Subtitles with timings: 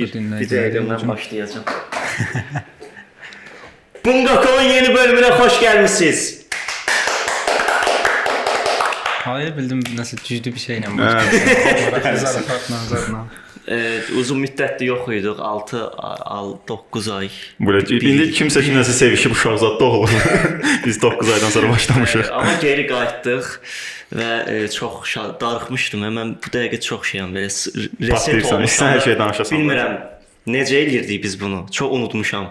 [0.00, 1.64] Bir, dəqiqədən başlayacağım.
[4.04, 6.38] Bungakov'un yeni bölümüne hoş gelmişsiniz.
[9.28, 10.86] Hayır bildim nasıl cüzdü bir şeyle.
[10.86, 11.92] Hə.
[11.92, 12.44] başladı.
[13.68, 15.40] Ee, uzun müddətdir yox idik.
[15.40, 17.28] 6 al 9 ay.
[17.60, 20.14] Böyle indi kimsə ki nəsə sevişib uşaq zad doğulur.
[20.86, 22.24] Biz 9 aydan sonra başlamışıq.
[22.24, 23.50] Ee, amma geri qayıtdıq
[24.16, 26.06] və e, çox darıxmışdım.
[26.16, 27.50] Mən bu dəqiqə çox şeyəm belə
[28.08, 28.88] reset olmuşam.
[28.94, 29.58] hər şey danışasan.
[29.58, 30.00] Bilmirəm
[30.48, 31.66] necə eləyirdik biz bunu.
[31.72, 32.48] Çox unutmuşam.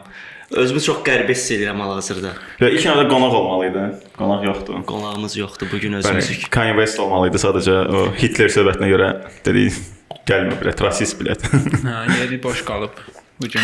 [0.51, 2.37] Özümü çox qəribə hiss edirəm hal-hazırda.
[2.61, 3.89] Ya ilk növbədə qonaq olmalı idi.
[4.15, 4.79] Qonaq yoxdur.
[4.87, 6.51] Qonağımız yoxdur bu gün Bəli, özümüzük.
[6.51, 9.09] Kanye West olmalı idi sadəcə o Hitler söhbətinə görə
[9.45, 9.67] dedi
[10.27, 11.45] gəlmə bilət, rasist bilət.
[11.85, 12.99] Ha, yeri boş qalıb
[13.41, 13.61] bu gün.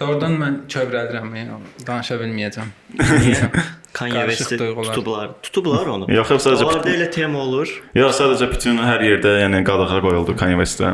[0.00, 2.70] Doğrudan mən kövrəlirəm, yəni danışa bilməyəcəm.
[3.92, 5.30] Kanye Qarışıq West'i tutublar.
[5.42, 6.06] Tutublar onu.
[6.14, 7.68] Yox, yox, sadəcə Onlarda elə tema olur.
[7.98, 10.92] Yox, sadəcə bütün hər yerdə, yəni qadağa qoyuldu Kanye West-ə.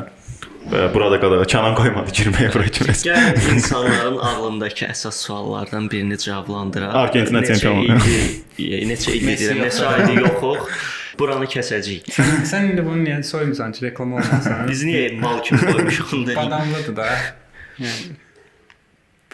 [0.67, 2.95] Və burada qadağa Kənan qoymadı girməyə bura kimi.
[3.05, 6.97] Gəl insanların ağlındakı əsas suallardan birini cavablandıraq.
[7.05, 7.85] Argentina Neçə çempionu.
[7.85, 10.67] ildir- Neçə ildir neçə aydır yoxuq.
[11.19, 12.11] Buranı kəsəcəyik.
[12.51, 14.63] Sən indi bunu niyə soymusan ki, reklam olmasın?
[14.69, 16.39] Biz niyə mal kimi qoymuşuq onu deyim.
[16.43, 17.09] Badamlıdır da.
[17.81, 18.15] Yəni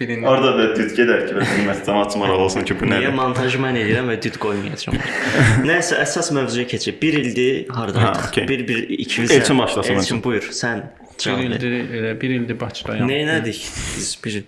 [0.01, 3.15] birini Orada da düz gedər ki, bilməz cəmaət maraqlı olsun ki, bu Niyə nədir?
[3.19, 4.97] montajı mən edirəm və düt qoymayacağam.
[5.69, 6.97] Nəysə, əsas mövzuya keçək.
[7.03, 8.25] 1 ildir Ha, hardaydıq?
[8.31, 8.49] okey.
[8.49, 11.45] 1 1 2 Elçin başlasın Elçin buyur, sən bir cavab ver.
[11.51, 13.11] ildir, elə bir ildir Bakıdayam.
[13.11, 13.61] Nə elədik?
[13.99, 14.41] Biz bir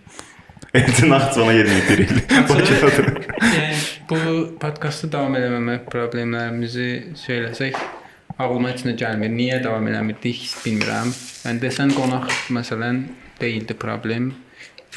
[0.74, 2.16] Elçin Naxçıvana bir il.
[2.48, 3.06] Bakıdadır.
[3.40, 3.76] Yəni
[4.10, 4.16] bu
[4.58, 6.88] podkastı davam eləməmək problemlərimizi
[7.20, 7.78] söyləsək
[8.42, 9.30] ağlıma heç nə gəlmir.
[9.30, 11.12] Niyə davam eləmirdik bilmirəm.
[11.46, 13.04] Yəni desən qonaq məsələn
[13.40, 14.32] deyildi problem.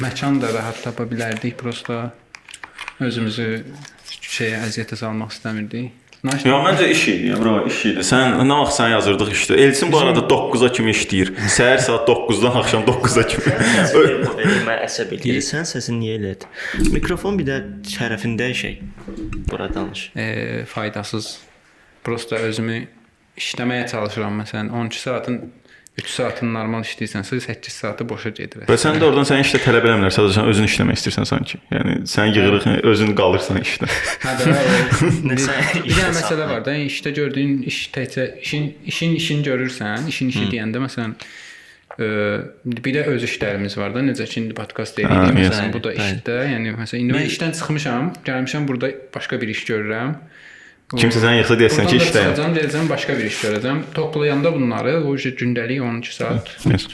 [0.02, 2.10] Məkan da rahat tapa bilərdik, prosta
[3.00, 3.48] özümüzü
[4.18, 5.94] şeyə əziyyətə salmaq istəmirdik.
[6.26, 8.04] Yox, məncə iş idi, bro, iş idi.
[8.06, 9.58] Sən nə vaxt sən yazırdıq işdə.
[9.62, 11.30] Elçin bu arada 9-a kimi işləyir.
[11.54, 13.54] Səhər saat 9-dan axşam 9-a kimi.
[14.66, 15.44] Mən əsəb eləyir.
[15.46, 16.90] Sən səsini niyə elədin?
[16.96, 18.80] Mikrofon bir də tərəfində şey.
[19.52, 20.10] Bura danış.
[20.16, 21.30] e, faydasız.
[22.04, 22.82] Prosta özümü
[23.38, 25.40] işləməyə çalışıram məsələn 12 saatın
[25.98, 28.68] 3 saatın normal işləyirsənsə 8 saatı boşa gedir.
[28.70, 31.58] Və sən də oradan sən işdə tələb eləmirlər, sadəcə sən özün işləmək istəyirsən sanki.
[31.74, 33.90] Yəni sən yığırıq, özün qalırsan işdə.
[34.22, 34.54] Hə də
[35.26, 40.30] bir dənə məsələ var da, yəni işdə gördüyün iş təkcə işin işin işin görürsən, işin
[40.36, 41.18] işi deyəndə məsələn
[41.98, 42.12] ə,
[42.78, 45.10] bir də öz işlərimiz var da, necə ki indi podkast yes.
[45.10, 49.66] məsələn bu da işdə, yəni məsələn indi mən işdən çıxmışam, gəlmişəm burada başqa bir iş
[49.72, 50.20] görürəm.
[50.88, 52.30] Kimsə səni yıxsa deyəsən ki, işdəyəm.
[52.32, 53.80] çıxacağam, deyəcəm başqa bir iş görəcəm.
[53.94, 56.52] Toplayanda bunları o işte gündəlik 12 saat.
[56.64, 56.86] Yes.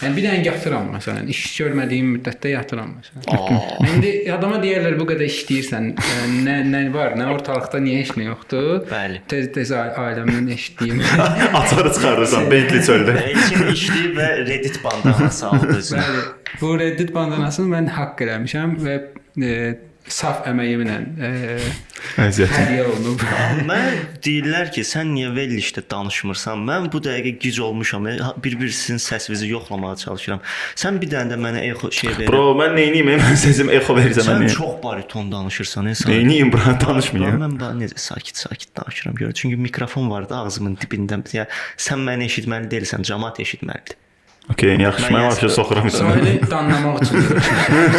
[0.00, 1.28] Yəni bir dənə yatıram məsələn.
[1.28, 3.60] İş görmədiyim müddətdə yatıram məsələn.
[3.90, 6.16] İndi adama deyirlər bu qədər işləyirsən, ə,
[6.48, 8.80] nə nə var, nə ortalıqda niyə heç nə yoxdur?
[8.88, 9.20] Bəli.
[9.28, 11.04] Tez tez a- ailəmdən eşitdiyim.
[11.52, 13.18] Açarı çıxardırsan Bentley çöldə.
[13.28, 15.78] Elçin işləyib və Reddit bandanası aldı.
[15.92, 16.26] Bəli.
[16.64, 18.98] Bu Reddit bandanasını mən haqq eləmişəm və
[19.44, 19.56] e,
[20.08, 21.58] saf əməyimlə e,
[22.20, 22.50] Əziyyət.
[22.56, 23.22] hədiyyə olunub.
[23.70, 26.64] Mən deyirlər ki, sən niyə verilişdə danışmırsan?
[26.68, 28.06] Mən bu dəqiqə gic olmuşam.
[28.10, 30.42] e, Bir-birisinin səsinizi yoxlamağa çalışıram.
[30.74, 32.26] Sən bir dənə də mənə echo şey ver.
[32.28, 33.12] Bro, mən nə edeyim?
[33.14, 34.52] Mən səsim exo verirsən sən mən.
[34.56, 36.10] çox bariton danışırsan, e, sən.
[36.16, 37.40] Neyniyim bro, danışmayım.
[37.46, 39.32] Mən bax necə sakit-sakit danışıram görə.
[39.38, 41.22] Çünki mikrofon var da ağzımın dibində.
[41.36, 41.46] Ya
[41.78, 44.01] sən məni eşitməli deyilsən, cəmaət eşitməlidir.
[44.50, 46.08] Okay, yaxşı, Mən vəbsə soxuram içinə.
[46.10, 47.22] Sahili danlamaq üçün.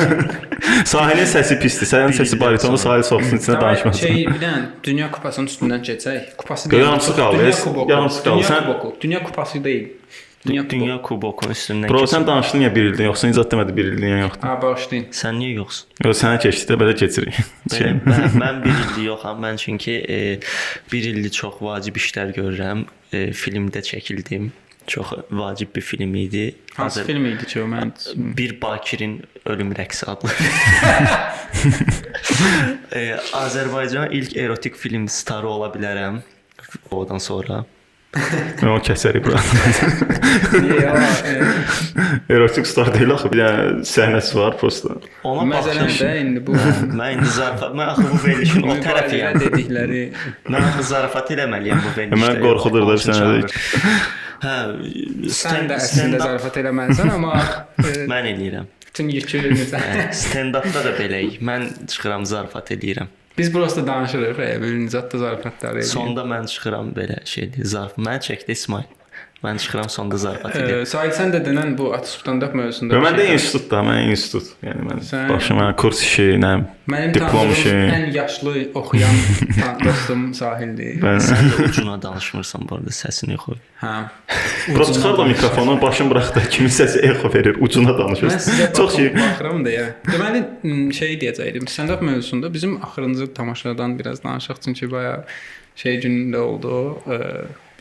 [0.92, 1.88] Sahilin səsi pisdir.
[1.88, 4.04] Sənin səsi baritonu sahil soxsun içinə danışmasın.
[4.08, 6.34] Şey bir dənə dünya kupasının üstündən keçək.
[6.38, 7.92] Kupası Yo, yarımsı qaldı, kuboku.
[7.92, 8.44] yarımsı qaldı.
[8.44, 8.96] Dünya Sən- kuboku.
[9.02, 9.88] Dünya kupası deyil.
[10.48, 14.18] Dünya Dünya kubokun üstündən Bro, sən danışdın ya bir ildən, yoxsa icad demədi bir ildən
[14.26, 14.48] yoxdur.
[14.48, 15.06] Ha bağışlayın.
[15.16, 15.88] Sən niyə yoxsun?
[16.04, 17.38] Yox, sənə keçdi də belə keçirik.
[17.72, 19.40] Şey, Mən, mən, mən bir ildir yoxam.
[19.46, 20.18] Mən çünki e,
[20.92, 22.84] bir ildir çox vacib işlər görürəm.
[23.14, 24.52] E, filmdə çəkildim.
[24.88, 26.56] Çox vacib bir film idi.
[26.74, 27.92] Hansı Azər- film idi ki mən
[28.38, 30.30] Bir Bakirin ölüm rəqsi adlı.
[32.92, 36.22] e, Azərbaycan ilk erotik film starı ola bilərəm.
[36.92, 37.66] Odan sonra.
[38.14, 39.40] Mən o kəsərik bura.
[42.30, 44.98] Erotik star deyil axı, bir dənə səhnəsi var prosta.
[45.28, 49.40] Ona məsələn də indi bu Mən indi zarafat, mən axı bu verilişin o tərəfiyəm.
[49.46, 50.04] dedikləri
[50.50, 52.22] Mən axı zarafat eləməliyəm bu verilişdə.
[52.26, 53.34] Mən qorxudur da bir sənə.
[54.44, 54.56] Hə,
[55.32, 57.34] sən də əslində zarafat eləməlisən, amma
[58.12, 58.70] mən eləyirəm.
[58.94, 59.80] bütün yükü necə?
[60.14, 61.40] Stand-upda da beləyik.
[61.42, 63.10] Mən çıxıram zarafat eləyirəm.
[63.38, 65.90] Biz prosta danışırıq, e, bir zətdə zarafatlar edirik.
[65.90, 67.98] Sonda mən çıxıram belə şeydir, zarf.
[67.98, 68.92] Mən çəkdi İsmail.
[69.44, 70.86] Mən çıxıram sonda zarafat edirəm.
[70.86, 72.96] Ə, Sahil sən də denən bu at stand-up mövzusunda.
[73.04, 74.54] Mən də institutda, mən institut.
[74.64, 76.52] Yəni mən Sən- başıma kurs işi, nə
[76.88, 77.74] Mənim diplom işi.
[77.98, 79.18] ən yaşlı oxuyan
[79.84, 81.02] dostum Sahildir.
[81.04, 83.60] Mən Sən də ucuna danışmırsan bu arada səsini yox.
[83.82, 83.92] Hə.
[84.76, 88.28] Bura çıxar da mikrofonu, başım bırax da kimin səsi echo verir, ucuna Mən danışır.
[88.48, 89.12] sizə Çox şey.
[89.18, 89.90] baxıram deyə.
[90.08, 91.68] Deməli m, şey deyəcəydim.
[91.68, 95.26] Stand-up mövzusunda bizim axırıncı tamaşadan biraz danışaq çünki baya
[95.76, 96.98] şey günündə oldu.
[97.08, 97.20] Ə,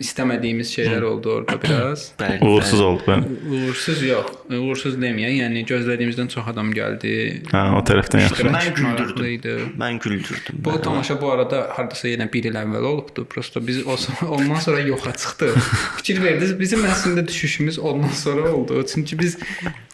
[0.03, 2.05] istəmədiyimiz şeylər oldu orada biraz.
[2.21, 2.39] Bəli.
[2.47, 3.25] Uğursuz oldu mən.
[3.53, 4.33] Uğursuz yox.
[4.59, 5.37] Uğursuz deməyək.
[5.43, 7.13] Yəni gözlədiyimizdən çox adam gəldi.
[7.53, 8.49] Hə, o tərəfdən yaxşı.
[8.53, 9.69] Mən güldürdüm.
[9.81, 10.59] Mən güldürdüm.
[10.65, 13.25] Bu Mən- tamaşa bu arada hardasa yenə 1 il əvvəl olubdu.
[13.31, 13.97] Prosta biz o
[14.37, 15.53] ondan sonra yoxa çıxdı.
[16.01, 18.85] Fikir verdiniz, bizim əslində düşüşümüz ondan sonra oldu.
[18.95, 19.39] Çünki biz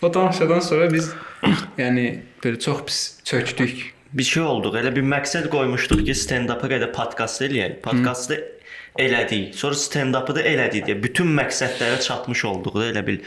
[0.03, 1.13] o tamaşadan sonra biz
[1.79, 2.09] yəni
[2.45, 3.95] belə çox pis çökdük.
[4.13, 4.73] bir şey olduq.
[4.81, 7.75] Elə bir məqsəd qoymuşduq ki, stand-up-a qədər podkast eləyək.
[7.85, 8.39] Podkastı
[8.99, 9.55] elədik.
[9.55, 13.19] Sonra stand-up-ı da elədik deyə bütün məqsədlərə çatmış olduq da elə bil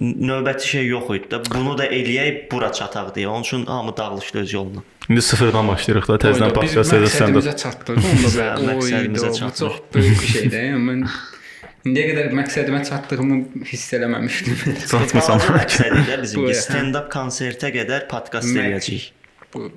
[0.00, 1.40] növbəti şey yox idi da.
[1.50, 3.26] Bunu da eləyək, bura çataq deyə.
[3.26, 4.82] Onun üçün hamı dağılışdı öz yoluna.
[5.10, 7.42] İndi sıfırdan başlayırıq da, təzədən Biz podkast edəsən də.
[7.42, 7.96] məqsədimizə çatdıq.
[7.98, 9.58] Onda belə məqsədimizə çatdıq.
[9.58, 10.58] çox böyük bir şeydir.
[10.60, 11.04] Yəni mən
[11.90, 13.38] indiyə qədər məqsədimə çatdığımı
[13.72, 14.58] hiss eləməmişdim.
[14.92, 15.42] Çatmısan.
[15.42, 16.54] Balaca məqsəd idi Bu, bizimki.
[16.62, 19.10] Stand-up konsertə qədər podkast eləyəcəyik.
[19.54, 19.70] Bu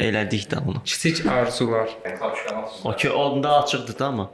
[0.00, 0.82] Elədik də onu.
[0.84, 1.88] kiçik arzular.
[2.84, 4.30] Okey, onda açıqdır da amma.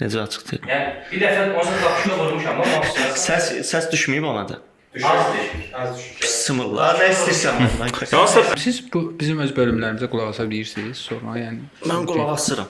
[0.00, 0.62] Necə açıqdır?
[0.70, 2.82] Yəni bir dəfə onu qapışına vurmuşam amma
[3.26, 4.58] Səs səs düşməyib ona da.
[5.04, 6.28] az düşmüş, az düşmüş.
[6.30, 6.96] Sımırlar.
[6.98, 8.14] Nə istəyirsən məndən.
[8.16, 12.68] Hansısa Siz bu bizim öz bölümlərimizə qulaq asa bilirsiniz sonra, yəni Mən qulaq asıram.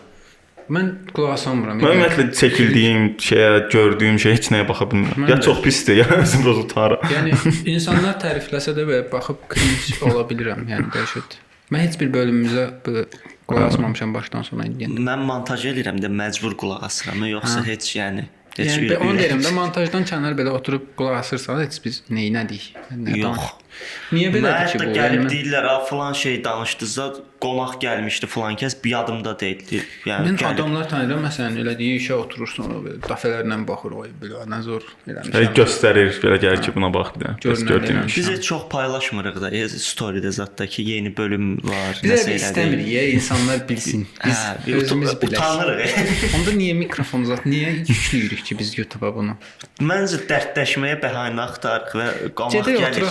[0.76, 1.81] Mən qulaq asamıram.
[1.81, 5.28] Mən Yəni, ümumiyyətlə çəkildiyim şeyə, gördüyüm şeyə heç nəyə baxa bilmirəm.
[5.31, 7.05] Ya çox pisdir, ya özüm biraz utanıram.
[7.14, 7.34] yəni
[7.75, 11.38] insanlar tərifləsə də belə baxıb cringe ola bilirəm, yəni dəhşət.
[11.70, 13.06] Mən heç bir bölümümüzə belə
[13.50, 14.90] qulaq asmamışam başdan sona indiyə.
[14.90, 18.26] Mən montaj eləyirəm də məcbur qulaq asıram, yoxsa heç yəni
[18.58, 22.73] heç Yəni onu deyirəm də montajdan kənar belə oturub qulaq asırsanız heç biz neynədik?
[22.90, 23.38] Nə yox.
[23.38, 23.69] danış-
[24.12, 24.94] Niyə belədir ki hətta bu?
[24.99, 27.05] gəlib Yəni, deyirlər, "A filan şey danışdınızsa,
[27.40, 32.12] qonaq gəlmişdi filan kəs, bir yadımda deyildi." Yəni Mən gəlib- adamlar tanıyıram, məsələn, elədiyi işə
[32.14, 35.55] oturur sonra belə dəfələrlə baxır, oy belə nə zor Hey, eləmişəm.
[35.55, 37.32] göstərir, belə gəlir ki, buna bax deyə.
[37.38, 38.06] Bəs Görünən gördüyüm yəni.
[38.06, 38.17] iş.
[38.17, 42.34] Biz heç çox paylaşmırıq da, e, story-də zətdə ki, yeni bölüm var, Biz nəsə də
[42.34, 42.40] elədik.
[42.40, 44.06] istəmirik, insanlar bilsin.
[44.25, 45.90] Biz Hə, özümüz utanırıq.
[46.37, 49.37] Onda niyə mikrofon zat, niyə yükləyirik ki biz YouTube-a bunu?
[49.81, 53.05] Məncə dərdləşməyə bəhanə axtarırıq və qonaq Gedək gəlir.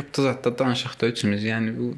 [0.00, 1.42] Oturaq coffee-shopda zətdə danışaq da üçümüz.
[1.44, 1.94] Yəni bu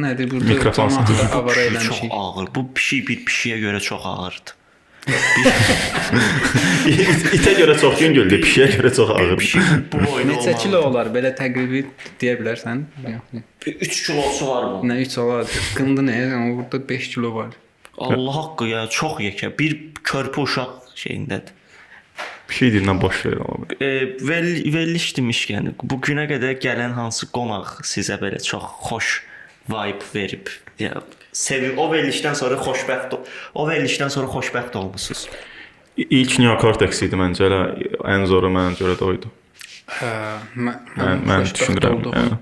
[0.00, 2.10] nədir burada Mikrofon avara pişik çox eləmişik.
[2.12, 2.48] ağır.
[2.54, 4.54] Bu pişik bir pişiyə görə çox ağırdır.
[7.36, 9.36] İtə görə çox yüngüldür, pişiyə görə çox ağır.
[9.38, 9.62] Pişik
[9.92, 11.10] bu boyda Neçə kilo olar?
[11.14, 11.84] Belə təqribi
[12.20, 12.84] deyə bilərsən?
[13.08, 13.42] Yox.
[13.66, 14.86] 3 kilosu var bu.
[14.86, 15.50] Nə 3 olar?
[15.74, 16.14] Qındı nə?
[16.20, 17.50] Yəni burada 5 kilo var.
[17.98, 19.50] Allah haqqı ya çox yekə.
[19.58, 21.50] Bir körpə uşaq şeyindədir.
[22.52, 23.66] Bir şey deyirəm boş ver amma.
[23.80, 23.88] E,
[24.28, 29.12] vel veriliş demişkən, bu günə qədər gələn hansı qonaq sizə belə çox xoş
[29.72, 30.50] vibe verib?
[30.78, 31.00] Ya
[31.32, 33.16] sevib o verilişdən sonra xoşbəxt
[33.54, 35.24] o verilişdən sonra xoşbəxt olmusunuz.
[35.96, 37.62] İlk New Cortex idi məncə elə
[38.12, 39.32] ən zoru mənə görə də oydu.
[39.96, 40.12] Hə,
[40.52, 42.04] mən Mən mən düşünürəm.
[42.12, 42.38] Yəni.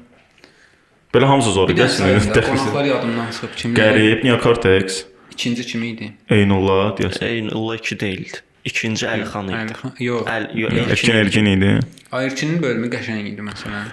[1.14, 2.46] Belə hamısı zor idi də əslində.
[2.50, 3.78] qonaqlar yadımdan çıxıb kim?
[3.78, 6.12] Qərib, New Cortex, İkinci kim idi?
[6.30, 7.24] Eynullah deyəsən.
[7.24, 8.46] Eyni Allah 2 deyildi.
[8.70, 9.60] İkinci Əlixan idi.
[9.62, 9.96] Əlixan.
[10.06, 10.28] Yox.
[10.36, 11.72] Əl, yox, Erkin Erkin idi.
[12.10, 13.90] Ayırçının bölümü qəşəng idi məsələn.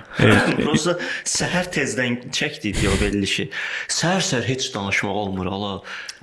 [0.64, 3.52] Prosta səhər tezdən çəkdik o verilişi.
[3.94, 5.74] Səhər-səhər heç danışmaq olmur ala.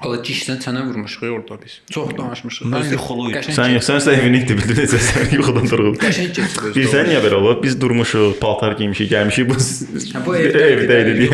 [0.03, 1.77] Ala cişdən sənə vurmuşuq orada biz.
[1.95, 2.67] Çox danışmışıq.
[2.73, 3.55] Mən yuxulu idim.
[3.55, 5.95] Sən yox, sən itdi bildin necə sən yuxudan durub.
[6.03, 6.73] Qəşəng özü.
[6.75, 7.61] Bilsən niyə belə olur?
[7.63, 11.31] Biz durmuşuq, paltar geymişik, gəlmişik bu Hə, bu evdə idi.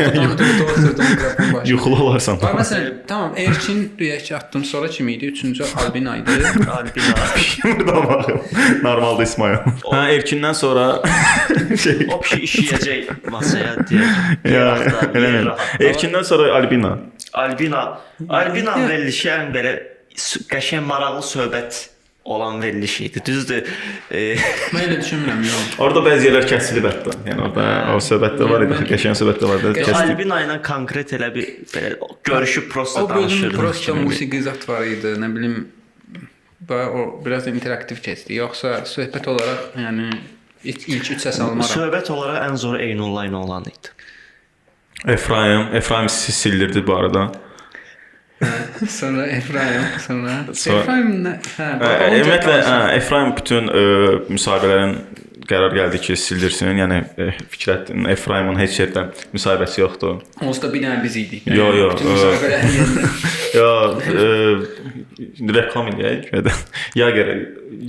[1.73, 2.37] Yuxulu olarsan.
[2.37, 5.33] Məsələn, tamam, Erkin deyək ki, atdım, sonra kim idi?
[5.33, 6.37] Üçüncü Albina idi.
[6.77, 7.10] Albina.
[7.63, 8.39] Burada baxın.
[8.83, 9.55] Normalda İsmail.
[9.83, 10.85] Hə, Erkindən sonra
[11.83, 14.09] şey O pişik işləyəcək masaya deyə.
[14.45, 15.69] ya Yeraqda, elə yeraqda.
[15.91, 16.97] Erkindən sonra Albina.
[17.33, 17.83] Albina.
[18.29, 19.75] Albina verilişi ən belə
[20.51, 21.87] qəşəng maraqlı söhbət
[22.25, 23.21] olan veriliş idi.
[23.25, 23.63] Düzdür?
[24.11, 24.35] E,
[24.73, 25.71] Mən elə düşünmürəm, yox.
[25.81, 27.15] Orada bəzi yerlər kəsilib hətta.
[27.25, 30.11] Yəni orada o söhbətlər var idi, qəşəng söhbətlər var idi, kəsilib.
[30.13, 31.95] Albina ilə konkret elə bir belə
[32.29, 35.55] görüşüb prosta O bölüm prosta musiqi zat var idi, nə bilim
[36.69, 38.35] və o biraz interaktiv keçdi.
[38.39, 40.09] Yoxsa söhbət olaraq, yəni
[40.63, 41.67] ilk, ilk üç səs almaram.
[41.69, 43.87] Söhbət olaraq ən zoru Eynullah ilə olan idi.
[45.09, 47.31] Efraim, Efraim sizi sildirdi bu arada.
[48.89, 51.33] sonra Efraim, sonra Sonra- Efraim nə?
[51.57, 51.89] Hə, Hə,
[52.19, 53.71] Ümumiyyətlə, hə, Efraim bütün ə,
[54.29, 54.95] müsahibələrin
[55.49, 56.67] qərar gəldi ki, sildirsin.
[56.77, 57.19] Yəni ə,
[57.53, 59.01] Fikrətdin Efraimin heç yerdə
[59.33, 60.13] müsahibəsi yoxdur.
[60.41, 61.43] Onsuz da bir dənə biz idik.
[61.49, 62.07] Yo, yo, bütün
[65.21, 66.61] indi reklam eləyək gedən.
[66.95, 67.31] Yager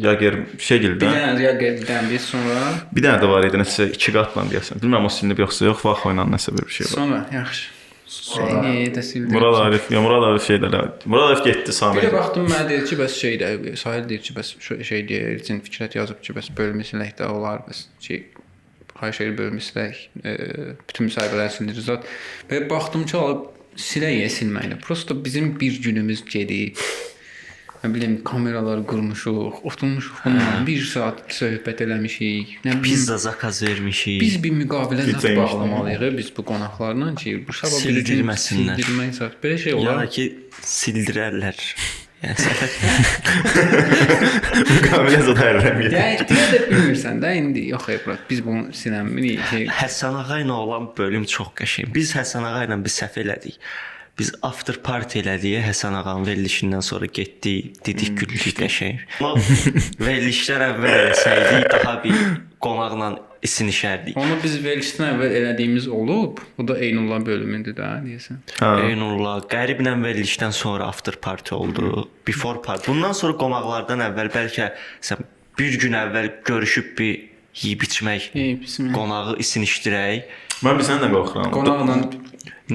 [0.07, 2.59] Yager şey Bir dənə ya qəlbdən bir sonra
[2.95, 4.83] Bir dənə də var idi, nəsə 2 qatla deyəsən.
[4.83, 6.93] Bilmirəm o silinib yoxsa yox, vaxt ilə nəsə bir şey var.
[6.99, 7.71] sonra yaxşı.
[8.13, 9.33] Səni də sildim.
[9.33, 10.69] Murad Arif, ya Murad Arif şey də.
[11.07, 12.03] Murad Arif getdi Bir Samir.
[12.05, 15.29] də baxdım mənə deyir ki, bəs şey də Sahil deyir ki, bəs şu şey deyir,
[15.37, 18.27] Elçin Fikrət yazıb ki, bəs bölmüsülək də olar, bəs şey
[19.01, 20.37] xahiş edir bölmüsülək, e,
[20.89, 22.05] bütün müsahibələri sildirir zat.
[22.51, 23.49] Və baxdım ki, alıb
[23.81, 24.77] siləyə silməklə.
[24.85, 26.77] Prosta bizim bir günümüz gedib.
[27.83, 32.53] Nə bilim, kameralar qurmuşuq, oturmuşuq bununla 1 saat söhbət eləmişik.
[32.63, 34.21] Nə bilim, Pizza zakaz vermişik.
[34.23, 38.79] Biz bir müqavilə zət bağlamalıyıq biz bu qonaqlarla ki, bu gün Sildirməsinlər.
[38.79, 39.35] sildirmək zət.
[39.43, 39.99] Belə şey olar.
[39.99, 40.29] da ki
[40.63, 41.59] sildirərlər.
[42.23, 42.39] Yəni
[44.87, 45.91] Kamil zət hərrəmir.
[45.99, 50.55] Yəni deyə də bilmirsən də indi yox Ebrat biz bunu sinəmirik ki Həsən ağa ilə
[50.55, 51.91] olan bölüm çox qəşəng.
[51.99, 53.59] Biz Həsən ağa ilə bir səhv elədik.
[54.19, 55.57] Biz after party elədik.
[55.65, 58.99] Həsən ağanın verilişindən sonra getdik, dedik güldük qəşəng.
[59.19, 59.41] Amma
[60.07, 62.19] verilişdən əvvəl eləsəydik daha bir
[62.63, 63.09] qonaqla
[63.43, 64.15] isinişərdik.
[64.21, 66.39] onu biz verilişdən əvvəl elədiyimiz olub.
[66.59, 68.43] Bu da Eynullah bölümüdür də deyəsən.
[68.91, 72.09] Eynullah qəriblə verilişdən sonra after party oldu.
[72.29, 72.91] Before party.
[72.93, 75.25] Bundan sonra qonaqlardan əvvəl bəlkə sən
[75.59, 77.15] bir gün əvvəl görüşüb bir
[77.65, 78.95] yeyib içmək, Ey bismillah.
[78.95, 80.31] qonağı isinişdirək.
[80.63, 81.51] Mən bir səndən qorxuram.
[81.57, 81.97] Qonaqla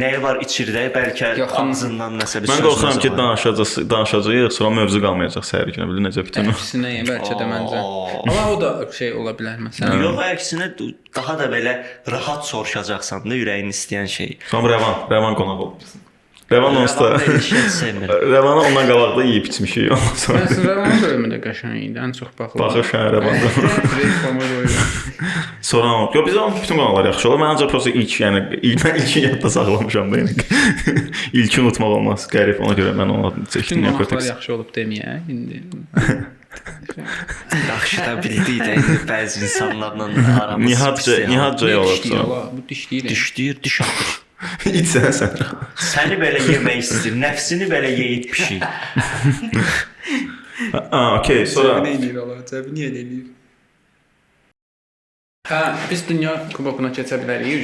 [0.01, 5.01] Nəyi var içirdək, bəlkə Yaxın- ağzından nəsə bir Mən qorxuram ki, danışacağıq, danışacağıq, sonra mövzu
[5.05, 5.87] qalmayacaq səhər günü.
[5.91, 6.51] Bildin necə bütün.
[6.53, 7.83] əksinə bəlkə də məncə.
[8.29, 10.01] Amma o da şey ola bilər məsələn.
[10.03, 10.67] Yox, əksinə
[11.15, 11.73] daha da belə
[12.15, 14.37] rahat soruşacaqsan da ürəyin istəyən şeyi.
[14.51, 15.95] Sonra Rəvan, Rəvan qonaq oldu.
[16.51, 18.09] Rəvan onsuz da Verilişi sevmir.
[18.33, 19.91] Rəvanı ondan qabaqda yeyib içmişik.
[19.91, 21.99] Ondan sonra Mən Rəvan bölümü də qəşəng idi.
[21.99, 22.61] Ən çox baxılan.
[22.67, 23.49] baxır şəhər Rəvanda.
[25.61, 27.39] Sonra yo biz onun bütün qonaqlar yaxşı olur.
[27.41, 30.31] Mən ancaq prosta ilk, yəni ilk mən ilkin yadda saxlamışam da yəni.
[31.39, 32.27] İlki unutmaq olmaz.
[32.31, 34.29] Qərib ona görə mən onu Bütün seçdim qonaqlar Narkotics.
[34.29, 35.63] yaxşı olub deməyə indi.
[37.69, 41.27] Yaxşı da bildik də indi bəzi insanlarla da aramız yəni.
[41.75, 42.23] Dişləyir, olacaq.
[42.23, 43.09] ala, Bu dişləyir.
[43.11, 44.15] Dişləyir, diş atır.
[44.69, 45.39] İçsən sən.
[45.81, 48.61] Səni belə yemək istəyir, nəfsini belə yeyib pişik.
[50.91, 51.45] Ha, okey.
[51.49, 53.25] Sonra eləyir ala, cəbi niyə eləyir?
[55.47, 57.61] Hə, biz dünya kubokuna keçə bilərik,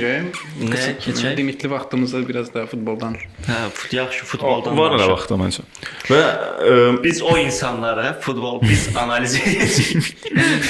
[0.62, 1.34] Nə, Qısa- keçək?
[1.36, 3.18] Limitli vaxtımızı biraz da futboldan.
[3.48, 4.77] Hə, fut yaxşı futboldan.
[4.77, 5.65] var nə vaxtda məncə.
[6.08, 10.13] Və ə, Biz o insanlara futbol biz analiz edəcəyik.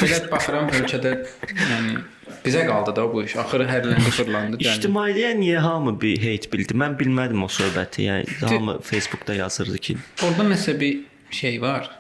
[0.02, 1.14] Belə baxıram ölkədə,
[1.54, 2.00] yəni
[2.46, 3.36] bizə qaldı da bu iş.
[3.44, 4.58] Axırı hərləndi, fırlandı.
[4.62, 4.70] gəldi.
[4.78, 6.76] İctimaiyyətə niyə hamı bir heyt bildi?
[6.78, 8.08] Mən bilmədim o söhbəti.
[8.10, 11.00] Yəni hamı Facebookda yazırdı ki, Orada nəsə bir
[11.32, 11.92] şey var.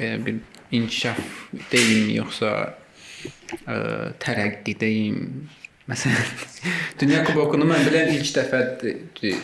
[0.00, 0.36] E, bir
[0.72, 1.18] inkişaf
[1.72, 2.52] deyim yoxsa
[3.66, 3.76] ə,
[4.22, 5.48] tərəqqi deyim.
[5.90, 6.28] Məsələn,
[7.00, 9.34] Dünya Kubokunu mən bilən ilk dəfədir.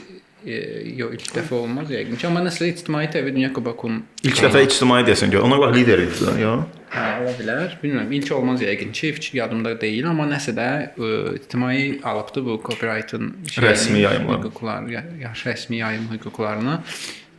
[0.48, 5.02] Yox, ilk dəfə olmaz yəqin ki, amma nəsə ictimai TV Dünya Kubokunu ilk dəfə ictimai
[5.08, 6.54] deyəsən ki, ona bax lider idi ya.
[6.88, 7.74] Hə, ola bilər.
[7.82, 12.56] Bilmirəm, ilk olmaz yəqin ki, fikir yadımda deyil, amma nəsə də ə, ictimai alıbdı bu
[12.64, 14.40] copyright-ın Rəsmi yayımlar.
[14.46, 16.78] hüquqlar, ya, yaş rəsmi yayım hüquqlarını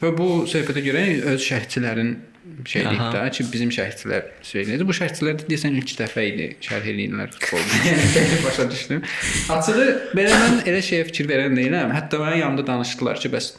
[0.03, 2.13] və bu söhbətə görə öz şərhçilərin
[2.65, 4.83] şeylik də ki, bizim şərhçilər söyləyir.
[4.87, 7.79] Bu şərhçilər də deyəsən ilk dəfə idi şərh eləyirlər futbolu.
[8.45, 9.03] Başa düşdüm.
[9.55, 9.87] Açığı
[10.17, 11.93] belə mən elə şeyə fikir verən deyiləm.
[11.95, 13.51] Hətta mənim yanımda danışdılar ki, bəs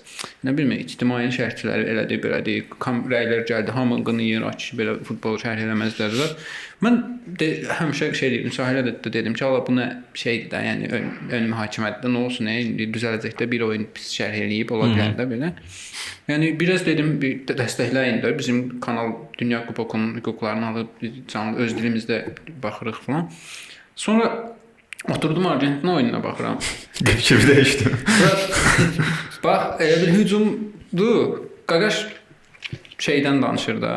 [0.46, 6.36] nə bilmə ictimai şərhçiləri elədi, belədi, rəylər gəldi, hamı qınayır, aç belə futbol şərh eləməzdilər.
[6.80, 6.94] Mən
[7.36, 7.46] də
[7.76, 11.48] həmişə şey deyirəm, müsahilə də, dedim ki, Allah bu nə şeydir də, yəni ön, ön
[11.52, 15.26] mühakimətdə nə olsun, nə indi düzələcək də bir oyun pis şərh eləyib ola bilər də
[15.28, 15.50] belə.
[16.30, 21.76] Yəni biraz dedim bir də dəstəkləyin də bizim kanal Dünya Kubokunun hüquqlarını alıb canlı öz
[21.76, 22.22] dilimizdə
[22.62, 23.28] baxırıq falan.
[23.96, 24.32] Sonra
[25.08, 26.58] oturdum Argentina oyununa baxıram.
[27.04, 27.96] Fikir dəyişdim.
[29.44, 31.40] Bax elə bir hücumdur.
[31.68, 32.06] Qaqaş
[32.98, 33.96] şeydən danışır da.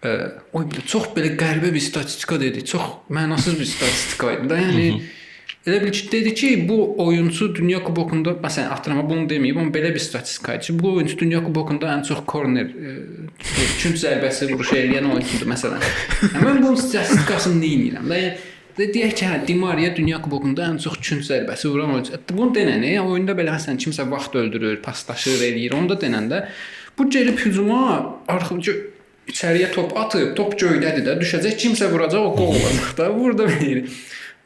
[0.00, 0.10] Ə,
[0.56, 2.62] oy belə çox belə qəribə bir statistika dedi.
[2.64, 4.56] Çox mənasız bir statistika idi da.
[4.56, 4.86] Yəni
[5.68, 9.90] elə bil ki, dedi ki, bu oyunçu Dünya Kubokunda, məsələn, atıram bunu deməyib, amma belə
[9.92, 12.94] bir statistika idi ki, bu oyunçu Dünya Kubokunda ən çox korner, ə,
[13.82, 15.84] künc zərbəsi vuruş eləyən oyunçudur məsələn.
[16.22, 18.08] Yəni, mən bunun statistikasını nə edirəm?
[18.14, 22.22] Da yəni deyək ki, hə, Di Maria Dünya Kubokunda ən çox künc zərbəsi vuran oyunçu.
[22.32, 25.76] Bunu denəni, yəni oyunda belə məsələn kimsə vaxt öldürür, paslaşır, eləyir.
[25.76, 26.46] Onda denəndə
[26.96, 27.82] bu gəlib hücuma
[28.32, 28.78] arxıcı
[29.32, 33.10] içəriyə top atıb, top göydədir də, düşəcək, kimsə vuracaq, o qol olacaq da.
[33.16, 33.84] Burada belə.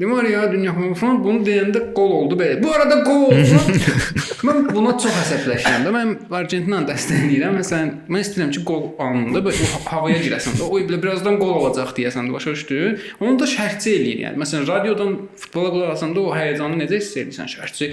[0.00, 2.56] Di Maria Dünya falan bunu deyəndə qol oldu belə.
[2.58, 3.82] Bu arada qol oldu.
[4.46, 5.92] mən buna çox əsəbləşirəm də.
[5.94, 7.60] Mən Argentinanı dəstəkləyirəm.
[7.60, 10.66] Məsələn, mən istəyirəm ki, qol anında belə o havaya girəsən də.
[10.66, 12.80] Oy belə birazdan qol olacaq deyəsən də, başa düşdü?
[13.20, 14.42] Onu da şərhçi eləyir yəni.
[14.42, 15.14] Məsələn, radiodan
[15.44, 17.92] futbola qulaq asanda o həyəcanı necə hiss edirsən şərhçi?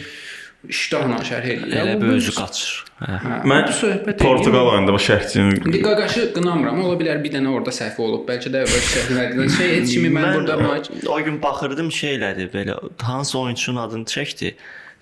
[0.70, 1.72] İştahla şərh edir.
[1.78, 2.74] Elə Bu- bir özü qaçır.
[3.02, 3.16] Hə.
[3.24, 6.84] Hə, Mən bu söhbət Portuqal oyunda bu şərhçinin İndi qaqaşı qınamıram.
[6.86, 8.28] Ola bilər bir dənə orada səhv olub.
[8.30, 9.50] Bəlkə də əvvəl şərhlədilər.
[9.58, 14.06] Şey heç kimi mən burada maç o, gün baxırdım şey elədi belə hansı oyunçunun adını
[14.06, 14.54] çəkdi.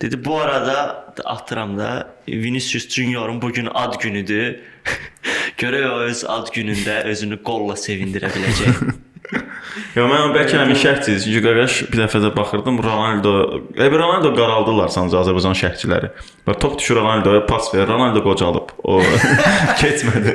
[0.02, 4.60] Dedi bu arada atıram da Vinicius Junior'un bugün ad günüdür.
[5.58, 8.80] Görək o öz ad günündə özünü qolla sevindirə biləcək.
[9.94, 11.20] Ya mən bəlkə həmin şərhçidir.
[11.22, 13.32] Çünki qaqaş bir dəfə də baxırdım Ronaldo,
[13.78, 16.10] e Ronaldo qaraldılar sanca Azərbaycan şərhçiləri.
[16.48, 17.86] Və top düşür Ronaldoya pas verir.
[17.92, 18.72] Ronaldo qocalıb.
[18.82, 18.98] O
[19.82, 20.34] keçmədi.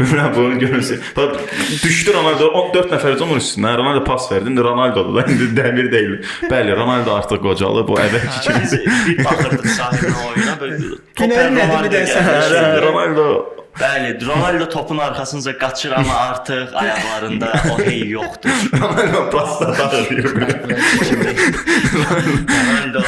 [0.00, 1.00] Bilmirəm bunun görünsü.
[1.16, 1.40] Bax
[1.84, 3.72] düşdü Ronaldo 14 nəfər onun üstünə.
[3.80, 4.52] Ronaldo pas verdi.
[4.52, 5.26] İndi Ronaldodur da.
[5.32, 6.14] İndi dəmir deyil.
[6.52, 7.88] Bəli, Ronaldo artıq qocalıb.
[7.88, 8.62] O əvvəlki kimi.
[8.64, 10.80] Biz bir baxırdıq sahibinə oyuna belə
[11.16, 12.56] top Ronaldo bir də sən- gəlmiş.
[12.60, 13.28] Hə, Ronaldo
[13.80, 18.50] Bəli, Ronaldo topun arxasınca qaçır amma artıq ayaqlarında o hey yoxdur.
[18.80, 20.24] Ronaldo pasta dağılır.
[22.54, 23.02] Ronaldo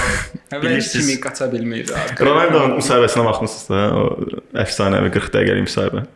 [0.63, 2.25] bilirsiniz kimi qaça bilmir artıq.
[2.27, 4.03] Ronaldo'nun müsahibəsinə baxmısınızsa, o
[4.65, 6.07] əfsanəvi 40 dəqiqəlik müsahibə.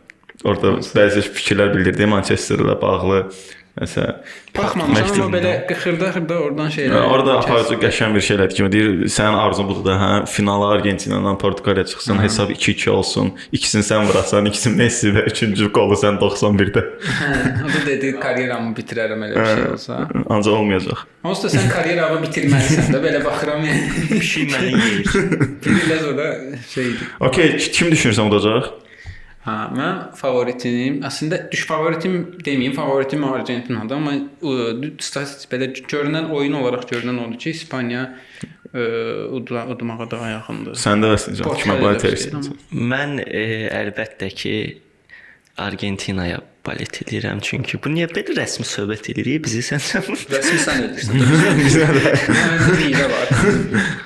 [0.43, 3.23] Orada bəzi fikirlər bildirdi Manchesterlə bağlı.
[3.79, 4.17] Məsələn,
[4.51, 5.37] Baxmamışam amma məktubunda.
[5.39, 6.91] belə qıxırda-xırda oradan şeylər.
[6.91, 11.21] Hə, Orada aparıcı qəşəng bir şeylər kimi deyir, sənin arzun budur da, hə, finala Argentina
[11.21, 16.19] ilə Portuqaliya çıxsın, hesab 2-2 olsun, ikisini sən vurasan, ikisini Messi və üçüncü qolu sən
[16.19, 16.83] 91-də.
[17.21, 17.31] Hə,
[17.63, 20.01] o da dedi karyeramı bitirərəm elə bir şey olsa.
[20.27, 21.05] Ancaq olmayacaq.
[21.23, 23.87] Onsuz da sən karyeramı bitirməlisən də belə baxıram yəni.
[24.11, 25.05] pişik məni yeyir.
[25.63, 26.29] Bir ilə sonra
[26.75, 27.07] şeydir.
[27.31, 28.73] Okay, kim düşünürsən udacaq?
[29.41, 36.59] Hə, mən favoritim, əslində düş favoritim deməyim, favoritim Argentinadır, amma ə, statistik belə görünən oyun
[36.59, 38.03] olaraq görünən odur ki, İspaniya
[38.69, 38.85] ə,
[39.33, 40.77] udla, udmağa daha yaxındır.
[40.77, 42.61] Kimə Portuqaliya balet da bir şey, edirsən?
[42.93, 43.43] Mən e,
[43.81, 44.55] əlbəttə ki
[45.61, 49.81] Argentinaya balet edirəm çünki bu niyə belə rəsmi söhbət edirik bizi sən
[50.37, 51.17] Rəsmi sən edirsən.
[51.17, 53.35] Məndə hiylə var.
[53.41, 54.00] Mən Argentina.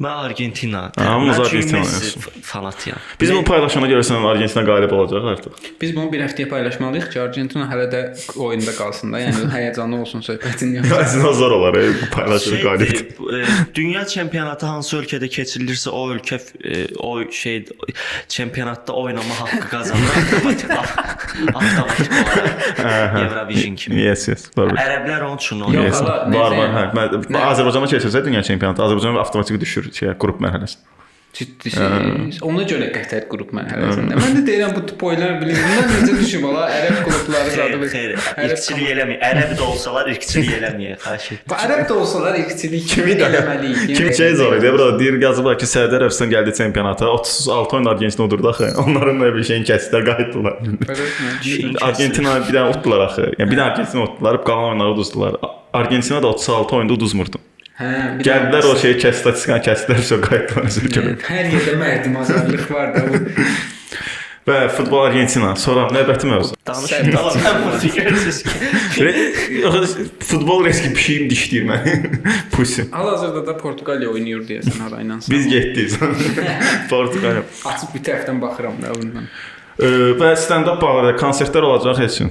[0.00, 2.20] Mən Argentina oynuyorsun.
[2.20, 2.98] f- fanatıyam.
[3.20, 5.52] Biz bunu paylaşana görəsən Argentina qalib olacaq artıq.
[5.80, 8.02] Biz bunu bir həftəyə paylaşmalıyıq ki, Argentina hələ də
[8.36, 10.74] oyunda qalsın da, yəni həyəcanlı olsun söhbətin.
[10.84, 11.78] Əslində zor olar,
[12.12, 13.14] paylaşır qalib.
[13.74, 17.64] Dünya çempionatı hansı ölkədə keçirilirsə o ölkə e, o şey
[18.28, 20.12] çempionatda oynama haqqı qazanır
[21.54, 24.00] avtomatik olaraq Eurovision kimi.
[24.00, 24.50] Yes, yes.
[24.56, 25.92] Ərəblər onun üçün oynayır.
[26.36, 26.84] Var, var, hə.
[26.96, 30.86] Mən Azərbaycana keçirsə dünya çempionatı, Azərbaycan avtomatik düşür şey, qrup mərhələsinə.
[31.36, 32.38] Ciddisiz.
[32.46, 34.16] Ona görə Qətər qrup mərhələsində.
[34.16, 35.58] Mən də deyirəm bu bilir.
[35.60, 38.46] Mən necə düşüm ala ərəb qrupları zadı Xeyr, xeyr.
[38.46, 39.18] İrqçilik eləməyin.
[39.28, 40.96] Ərəb də olsalar irqçilik eləməyin.
[41.02, 41.50] Xahiş edirəm.
[41.50, 43.82] Bu ərəb də olsalar irqçilik kimi eləməliyik.
[43.82, 47.90] Yəni- Kim şey zor idi, bro, deyir yazıblar ki, Səudiyyə Ərəbistan gəldi çempionata, 36 oyun
[47.92, 48.70] Argentina udurdu axı.
[48.86, 50.56] Onların da bir şeyin kəsdilər, qayıtdılar.
[51.42, 53.28] Şey, Argentina bir dənə utdular axı.
[53.36, 55.36] Yəni bir dənə Argentina utdular, qalan oyunları uduzdular.
[55.72, 57.44] Argentina da 36 oyunda uduzmurdu.
[57.76, 57.88] Hə,
[58.24, 61.10] Gəldilər o şeyi kəs statistikanı kəsdilər, sonra qayıtdılar özürkələ.
[61.28, 63.20] Hər yerdə mərdimazarlıq var da bu.
[64.46, 66.54] Və futbol Argentina, sonra növbəti mövzu.
[66.68, 69.08] Danışın da mən bunu fikirsiz ki.
[70.22, 71.94] Futbol reski pişiyim dişləyir məni.
[72.52, 72.84] Pusi.
[72.92, 75.18] Hal-hazırda da Portuqaliya oynayır deyəsən harayla.
[75.30, 75.98] Biz getdik.
[76.92, 77.42] Portuqaliya.
[77.72, 79.26] açıb bir tərəfdən baxıram da bundan.
[80.22, 82.30] Və stand-up barədə konsertlər olacaq heç kim.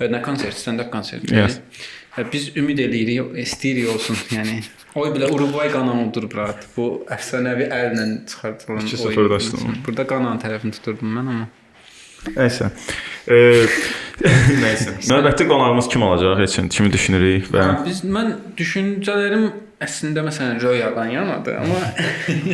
[0.00, 1.34] Və Nə konsert, stand-up konserti.
[1.34, 1.60] Yes.
[2.32, 4.16] Biz ümid eləyirik, istəyirik olsun.
[4.34, 4.58] Yəni
[4.98, 6.66] oy belə Uruguay qanağıdır brat.
[6.76, 9.30] Bu əfsanəvi əllə çıxardılan 2-0 oyun.
[9.34, 9.78] daşdın.
[9.86, 11.46] Burada qanan tərəfini tuturdum mən amma.
[12.34, 12.70] Nəysə.
[13.30, 13.64] Ee,
[14.64, 14.96] nəysə.
[15.06, 16.68] Növbəti qonağımız kim olacaq heç kim?
[16.68, 19.50] Kimi düşünürük və Hə, Biz mən düşüncələrim
[19.84, 21.78] əslində məsələn Royadan yanadır, amma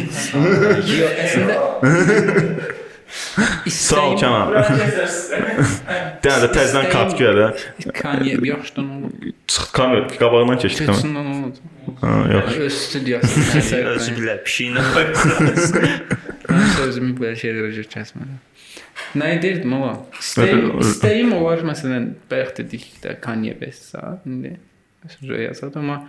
[1.00, 1.54] yox, əslində
[3.68, 4.52] Sağ ol Kənan.
[6.24, 7.50] Dənə də təzədən kat gələ.
[7.98, 9.30] Kanye yaxşıdan olur.
[9.46, 11.00] Çıx kamera qabağından keçdik tamam.
[11.00, 11.54] Keçindən olur.
[12.00, 12.58] Ha, yox.
[12.66, 13.44] Öz studiyası.
[13.94, 15.14] Özü bilər pişiyinə qoyur.
[16.48, 18.38] Mən sözümü belə şeylərə görə kəsmədim.
[19.18, 19.94] Nə edirdim ola?
[20.18, 24.56] İstəyim, istəyim olar məsələn, bayaq dedik də Kanye West saat indi.
[25.04, 26.00] Məsələn, yazad amma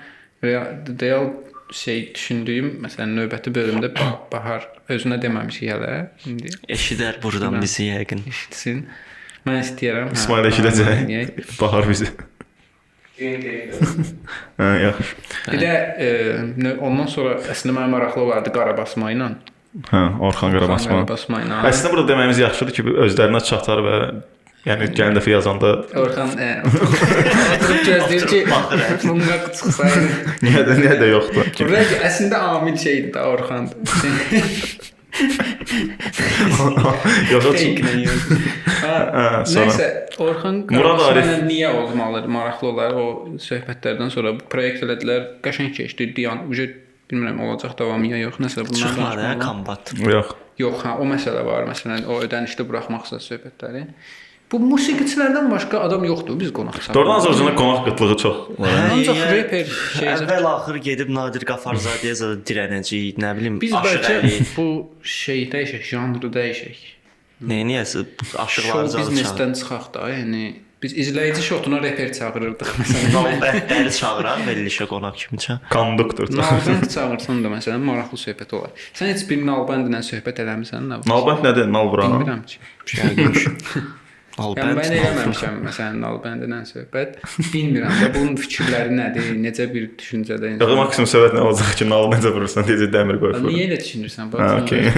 [0.43, 1.29] real, real
[1.73, 3.89] şey düşündüyüm məsələn növbəti bölümdə
[4.33, 5.91] Bahar özünə deməmişik hələ
[6.29, 8.21] indi Eşidər burdan bizi yəqin.
[8.29, 8.85] eşitsin.
[9.45, 10.09] Mən istəyirəm.
[10.11, 11.59] hə, İsmail Bahar eşidəcək.
[11.61, 12.09] Bahar bizi.
[14.57, 15.15] Ha, yaxşı.
[15.51, 15.69] Bir də
[16.03, 19.29] e, ondan sonra əslində mənə maraqlı olardı qarabasma ilə.
[19.89, 20.91] Hə, Orxan Qarabasma.
[21.01, 21.59] Qarabasma ilə.
[21.69, 23.95] Əslində burada deməyimiz yaxşıdır ki, özlərinə çatar və
[24.65, 28.39] yəni gələn dəfə yazanda Orxan oturub gözləyir ki,
[29.03, 30.07] bununla çıxsaydı.
[30.45, 31.51] niyə də niyə də yoxdur.
[31.61, 33.69] Buraya əslində amil şeydir də Orxan.
[37.31, 37.45] Yox.
[38.81, 38.93] Hə,
[39.47, 39.85] Nəysə,
[40.21, 42.27] Orxan Murad Arif- niyə olmalıdır?
[42.35, 43.05] Maraqlı olar o
[43.41, 46.09] söhbətlərdən sonra bu proyekt elədilər, qəşəng keçdi.
[46.17, 46.67] Diyan, uje
[47.11, 49.29] bilmirəm olacaq davamı ya yox, nəsə hə danışmalı.
[49.43, 49.93] kombat.
[49.99, 50.35] Yox.
[50.59, 53.85] Yox, ha, o məsələ var, məsələn, o ödənişli buraxmaqsa söhbətləri.
[54.55, 56.95] Bu musiqiçilərdən başqa adam yoxdur biz qonaq çağırırıq.
[56.95, 58.35] Doğrudan Azərbaycanda qonaq qıtlığı çox.
[58.59, 58.69] var.
[58.71, 59.65] Hə, ancaq Yəni, reper
[59.99, 64.19] şey Əvvəl axır gedib Nadir Qafarzadəyə zədə dirənəcək, nə bilim, biz bəlkə
[64.55, 64.67] bu
[65.15, 66.83] şey dəyişək, janrı dəyişək.
[67.51, 68.05] Neyniyəsə
[68.45, 69.09] aşıqlar Show zadı çağır.
[69.11, 70.43] biznesdən çıxaq da, yəni
[70.83, 73.11] biz izləyici şotuna reper çağırırdıq məsələn.
[73.17, 75.59] Nalbətləri çağıran verilişə qonaq kimi çağır.
[75.73, 76.31] Konduktor.
[76.39, 78.71] Nalbənd çağırsan da məsələn maraqlı söhbət olar.
[78.95, 81.01] Sən heç bir Nalbəndlə söhbət eləmisən nə?
[81.11, 81.67] Nalbənd nədir?
[81.75, 82.07] Nalbura.
[82.13, 82.63] Bilmirəm ki.
[84.35, 84.59] Yəqin.
[84.59, 87.13] Yəni mən eləməmişəm məsələn Nalbəndlə söhbət.
[87.53, 90.73] Bilmirəm də bunun fikirləri nədir, necə bir düşüncədə Yox, insan.
[90.81, 93.31] maksimum səbət nə olacaq ki, nalı necə vurursan, deyəcək dəmir qoy.
[93.37, 93.51] fırla.
[93.53, 94.33] Niyə elə düşünürsən?
[94.35, 94.89] Ha, okey.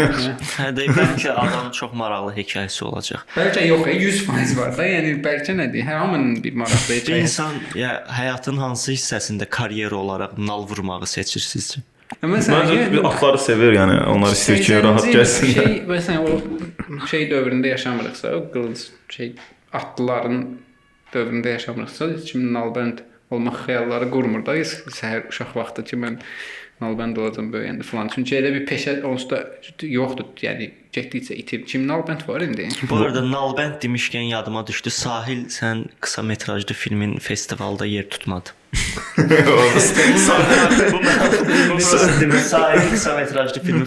[0.57, 3.27] Hə də bəlkə adamın çox maraqlı hekayəsi olacaq.
[3.37, 4.87] Bəlkə yox, e, 100% var da.
[4.89, 5.85] Yəni bəlkə nədir?
[5.91, 7.21] Hər hamının bir maraqlı hekayəsi.
[7.27, 11.85] insan ya həyatın hansı hissəsində karyer olaraq nal vurmağı seçir sizcə?
[12.23, 15.51] Məsələn, Məncə bir atları sevir, yəni onlar istəyir ki, rahat 80-ci gəlsin.
[15.57, 19.33] Şey, məsələn, o şey dövründə yaşamırıqsa, o qılınc şey
[19.75, 20.39] atlıların
[21.13, 24.55] dövründə yaşamırıqsa, heç kimin nalbənd olmaq xəyalları qurmur da.
[24.63, 26.21] Səhər uşaq vaxtı ki, mən
[26.81, 28.11] nalbənd olacağam böyüyəndə falan.
[28.13, 29.41] Çünki elə bir peşə onsuz da
[29.83, 30.29] yoxdur.
[30.45, 31.63] Yəni getdikcə itir.
[31.69, 32.69] Kim nalbənd var indi?
[32.89, 34.93] Bu arada Nalbənd demişkən yadıma düşdü.
[34.93, 38.55] Sahil sən qısa metrajlı filmin festivalda yer tutmadı.
[39.17, 40.99] Bu
[41.71, 41.79] bu
[42.21, 43.85] demə Sahil qısa metrajlı filmin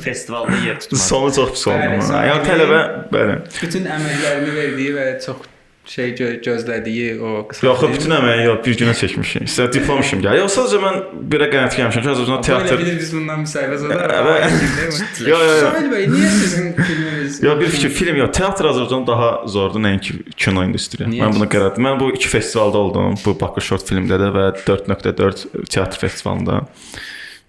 [0.67, 0.81] yer.
[0.95, 2.03] Sonu çox pis oldu.
[2.11, 2.83] Yəni tələbə,
[3.15, 3.39] bəli.
[3.61, 5.49] Bütün əməklərini verdiyi və çox
[5.91, 7.67] şey gö gözlədiyi o qısa.
[7.67, 9.47] Yox, bütün əməyi yox, bir günə çəkmişik.
[9.49, 10.45] İstə diplom işim gəlir.
[10.45, 10.99] Yox, sadəcə mən
[11.33, 12.79] birə qənaət gəlmişəm ki, Azərbaycan teatr.
[12.79, 14.55] bilir biz bundan müsahibə zadarıq.
[14.87, 15.53] Yox, yox.
[15.65, 17.43] Sahil bəy, niyə sizin filminiz?
[17.43, 18.33] Yox, bir fikir, film yox.
[18.39, 21.11] Teatr Azərbaycan daha zordur nəinki kino industriya.
[21.11, 21.89] Mən buna qərar verdim.
[21.91, 23.19] Mən bu iki festivalda oldum.
[23.27, 26.63] Bu Bakı Short filmdə də və 4.4 teatr festivalında.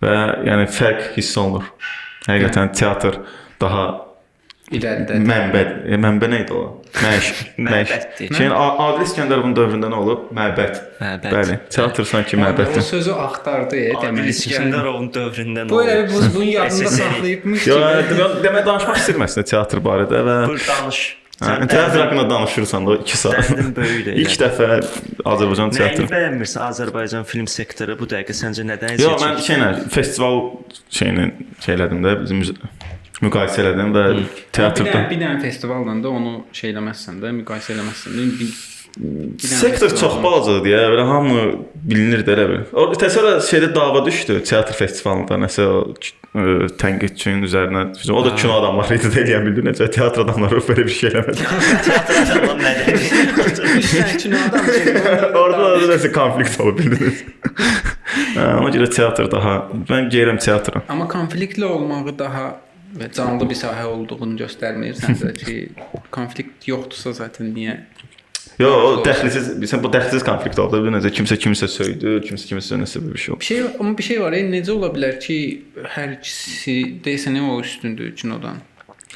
[0.02, 0.16] Və
[0.50, 1.70] yəni fərq hiss olunur.
[2.26, 3.22] Həqiqətən teatr
[3.62, 4.11] daha
[4.72, 5.18] İləridə.
[5.28, 6.62] mənbə, e, mənbə nə idi o?
[7.02, 7.30] Məş,
[7.68, 7.92] məş.
[8.38, 10.26] Şeyin Adil İskəndərovun dövründə nə olub?
[10.36, 10.78] Məbəd.
[11.02, 11.28] Məbəd.
[11.36, 12.84] Bəli, teatr sanki O məbəddir.
[12.88, 14.30] sözü axtardı Adil demək.
[14.36, 17.02] İskəndərovun dövründən Bu elə bu bunun yadında SSR.
[17.02, 17.80] saxlayıbmış ki.
[18.12, 21.02] demə, demə danışmaq istəyirəm əslində teatr barədə və Bu danış.
[21.42, 23.50] Hə, teatr haqqında danışırsan da o 2 saat.
[23.78, 24.14] Böyükdür.
[24.22, 24.68] İlk dəfə
[25.26, 26.06] Azərbaycan Nəyi teatrı.
[26.12, 30.38] bəyənmirsən Azərbaycan film sektoru bu dəqiqə səncə nədən Yox, mən şeylə festival
[30.94, 31.32] şeyini
[31.66, 32.44] şeylədim də bizim
[33.22, 37.76] müqayisə elədim və Bir teatrda dənə, bir dənə festivaldan da onu şey eləməzsən də, müqayisə
[37.76, 38.28] eləməzsən də.
[38.40, 38.54] Bir,
[38.98, 41.44] bir sektor çox balacadır deyə belə hamı
[41.88, 42.64] bilinir də elə bil.
[42.76, 47.86] O təsəvvür şeydə dava düşdü teatr festivalında nəsə o ə, tənqidçinin üzərinə.
[48.12, 51.48] O da kino adamları idi də eləyən bildi necə teatr adamları belə bir şey eləmədi.
[52.66, 53.00] Nədən?
[53.78, 54.98] Üç dənə kino adam ki,
[55.44, 57.24] Orada da nəsə konflikt olub bildiniz.
[58.12, 59.56] Hə, ona görə teatr daha
[59.88, 60.84] mən gəlirəm teatra.
[60.92, 62.44] Amma konfliktli olmağı daha
[62.98, 65.58] və canlı bir sahə olduğunu göstərmir səncə ki,
[66.14, 67.78] konflikt yoxdursa zaten niyə?
[68.60, 70.82] Yo, o dəxlisiz, sən bu dəxlisiz konflikt oldu.
[70.86, 73.38] Bir necə kimsə kimsə söydü, kimsə kimsə nəsə bir şey.
[73.40, 75.38] Bir şey amma bir şey var, e, necə ola bilər ki,
[75.96, 76.76] hər ikisi
[77.06, 78.60] desən o üstündür kinodan.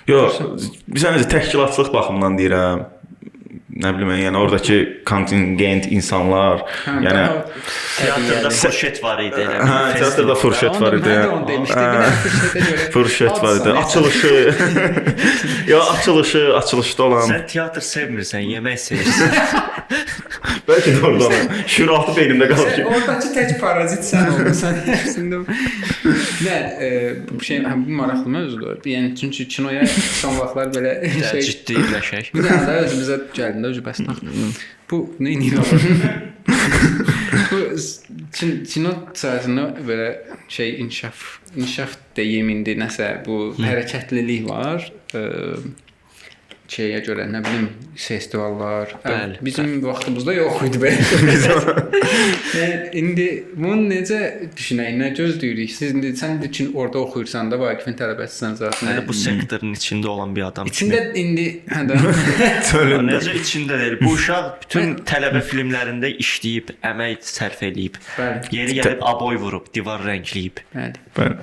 [0.10, 0.24] Yo,
[0.88, 2.86] bizə necə təşkilatçılıq baxımından deyirəm.
[3.75, 7.43] Nə bilim, mən, yəni oradakı kontingent insanlar, Hə, yəni daha
[7.97, 8.62] Teatrda səviyyəli.
[8.62, 9.58] furşet var idi elə.
[9.69, 11.10] hə, teatrda furşet var idi.
[11.10, 11.77] Mən də onu demişdim.
[11.77, 12.91] Bir Hə, dənə fürsətə görə.
[12.95, 13.69] Furşet var idi.
[13.69, 14.55] Adsan, Açılışı.
[15.71, 17.27] Yo, açılışı, açılışda olan.
[17.29, 19.38] Sən teatr sevmirsən, yemək sevirsən.
[20.69, 22.86] Bəlkə də oradan şüuraltı beynimdə qalıb Sən ki.
[22.91, 25.41] oradakı tək parazit sən olmusan əslində.
[26.45, 26.55] Nə,
[26.88, 26.89] e,
[27.29, 28.79] bu şey həm bu maraqlı mövzudur.
[28.89, 29.86] Yəni çünki kinoya
[30.21, 30.95] son vaxtlar belə
[31.31, 32.31] şey Ciddiləşək.
[32.36, 34.23] Bir dənə də özümüzə gəldi, özü bəs tax.
[34.91, 35.60] Bu nə edir?
[37.51, 37.58] Bu
[38.36, 40.08] kin- kino sahəsində belə
[40.51, 41.23] şey inkişaf,
[41.55, 44.86] inkişaf deyim indi nəsə bu hərəkətlilik var.
[45.15, 45.23] E,
[46.71, 47.67] şeyə görə nə bilim
[47.99, 48.95] festivallar.
[49.06, 50.97] Bəli, Bizim vaxtımızda yox idi belə.
[52.60, 54.19] yəni indi bunu necə
[54.58, 55.71] düşünək, nə gözləyirik?
[55.75, 58.89] Siz indi sən də üçün orada oxuyursan da Vaqifin tələbəsisən zaten.
[58.91, 61.23] Hələ bu sektorun içində olan bir adam İçində kimi.
[61.23, 61.99] indi hə də.
[63.12, 63.97] Necə içində deyil.
[64.01, 67.99] Bu uşaq bütün tələbə filmlərində işləyib, əmək sərf eləyib.
[68.17, 68.56] Bəli.
[68.58, 70.63] Yeri gəlib aboy vurub, divar rəngləyib.
[70.75, 71.06] Bəli.
[71.19, 71.38] Bəli.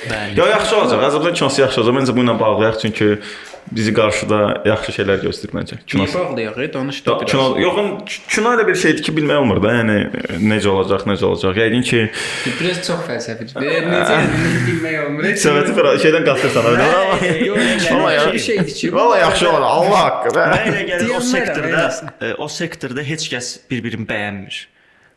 [0.00, 0.34] Bəli.
[0.38, 1.02] Yo, yaxşı olacaq.
[1.10, 1.96] Azərbaycan kinosu yaxşı olacaq.
[2.00, 3.08] Məncə bu ilə bağlayaq çünki
[3.70, 5.76] bizi qarşıda yaxşı şeylər gözləyir məncə.
[5.78, 6.18] Niyə Kinosu.
[6.18, 6.72] bağlayaq?
[6.74, 7.30] Danış da Da, biraz.
[7.30, 9.72] kino, yox, kino elə bir şeydir ki, bilmək olmur da.
[9.78, 9.96] Yəni
[10.50, 11.60] necə olacaq, necə olacaq.
[11.62, 12.00] Yəqin ki,
[12.60, 13.54] Biraz çox fəlsəfidir.
[13.54, 14.18] Necə
[14.66, 15.28] bilmək olmur.
[15.44, 16.90] Səməti bir şeydən qatırsan amma.
[17.46, 18.92] Yox, Valla yəni ya- bir şeydir ki.
[18.94, 19.60] Valla yaxşı olur.
[19.76, 20.34] Allah haqqı.
[20.38, 21.86] Mənə elə gəlir o sektorda
[22.20, 24.66] e, o sektorda heç kəs bir-birini bəyənmir.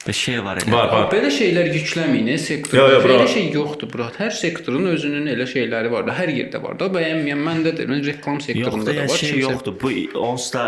[0.07, 0.71] Bir şey var elə.
[0.71, 1.05] Var, var.
[1.13, 2.91] Belə şeylər yükləməyin Yo, sektorda.
[2.91, 3.13] yo, bro.
[3.13, 4.07] Belə şey yoxdur, bro.
[4.17, 6.89] Hər sektorun özünün elə şeyləri var da, hər yerdə var da.
[6.91, 9.17] Bəyənməyən məndə də, reklam Yoxdur, sektorunda da yəni var.
[9.21, 9.77] şey kimsə- yoxdur.
[9.81, 10.65] Bu onsuz da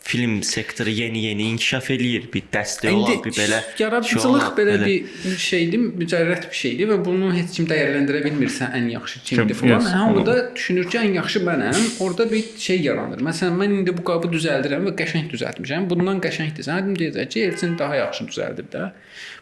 [0.00, 2.22] film sektoru yeni-yeni inkişaf eləyir.
[2.32, 4.86] Bir dəstək olan, bir belə yaradıcılıq belə elə-
[5.24, 9.68] bir şeydir, mücərrət bir şeydir və bunu heç kim dəyərləndirə bilmirsə ən yaxşı kimdir Kim-
[9.68, 9.80] falan.
[9.84, 9.92] yes.
[9.92, 11.76] Hamı da düşünür ki, ən yaxşı mənəm.
[12.00, 13.20] Orada bir şey yaranır.
[13.20, 15.90] Məsələn, mən indi bu qabı düzəldirəm və qəşəng düzəltmişəm.
[15.90, 16.64] Bundan qəşəngdir.
[16.64, 18.77] Sən dedim deyəcək ki, Elçin daha yaxşı düzəldib də.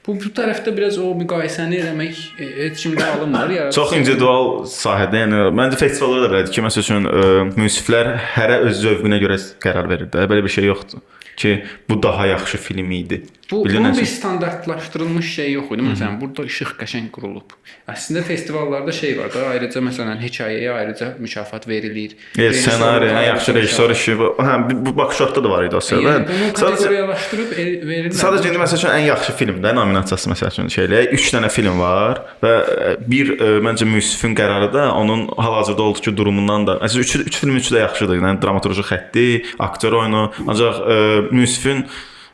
[0.07, 3.55] Bu bu tərəfdə biraz o müqayisəni eləmək heç kimdə alınmır.
[3.75, 7.25] Çox individual sahədə, yəni məncə festivallar da belədir ki, məsəl üçün ə,
[7.59, 10.29] müsiflər hərə öz zövqünə görə qərar verir də.
[10.31, 11.03] Belə bir şey yoxdur
[11.37, 11.57] ki,
[11.91, 13.25] bu daha yaxşı film idi.
[13.51, 15.83] Bu bunun bir standartlaşdırılmış şey yox idi.
[15.87, 17.53] Məsələn, burada işıq qəşəng qurulub.
[17.89, 22.17] Əslində festivallarda şey var da, ayrıca məsələn hekayəyə ayrıca mükafat verilir.
[22.39, 24.17] El ssenari, ən yaxşı rejissor işi.
[24.19, 24.57] Bu, hə,
[24.87, 27.53] bu- bakışotda da var idi o Yəni bunu Sadəcə kateqoriyalaşdırıb
[27.91, 28.17] verirlər.
[28.23, 32.23] Sadəcə indi məsəl üçün ən yaxşı filmdə nominasiyası məsəl üçün şeylə 3 dənə film var
[32.43, 36.79] və ə, bir ə, məncə müsifin qərarı da onun hal-hazırda olduğu durumundan da.
[36.83, 38.19] Məsələn 3 3 film üçü də yaxşıdır.
[38.19, 39.27] Yəni dramaturji xətti,
[39.59, 41.87] aktyor oyunu, ancaq ə, müsifin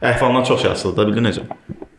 [0.03, 1.47] əhvalından çox yaxşıdır da, bildin necə?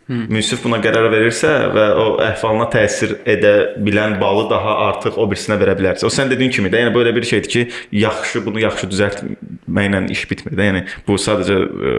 [0.07, 3.53] Müsif buna qərar verirsə və o əhvalına təsir edə
[3.85, 6.03] bilən balı daha artıq o birisinə verə bilərsə.
[6.03, 7.63] O sən dediyin kimi də, yəni belə bir şeydir ki,
[8.03, 10.67] yaxşı bunu yaxşı düzəltməklə iş bitmir də.
[10.69, 11.95] Yəni bu sadəcə ə,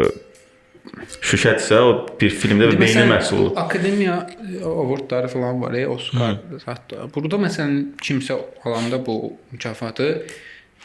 [1.24, 3.50] şüşətsə o bir filmdə və beynin məhsulu.
[3.54, 6.36] bu Akademiya e, awardları falan var, e, Oscar
[6.66, 7.08] hətta.
[7.14, 10.10] Burada məsələn kimsə alanda bu mükafatı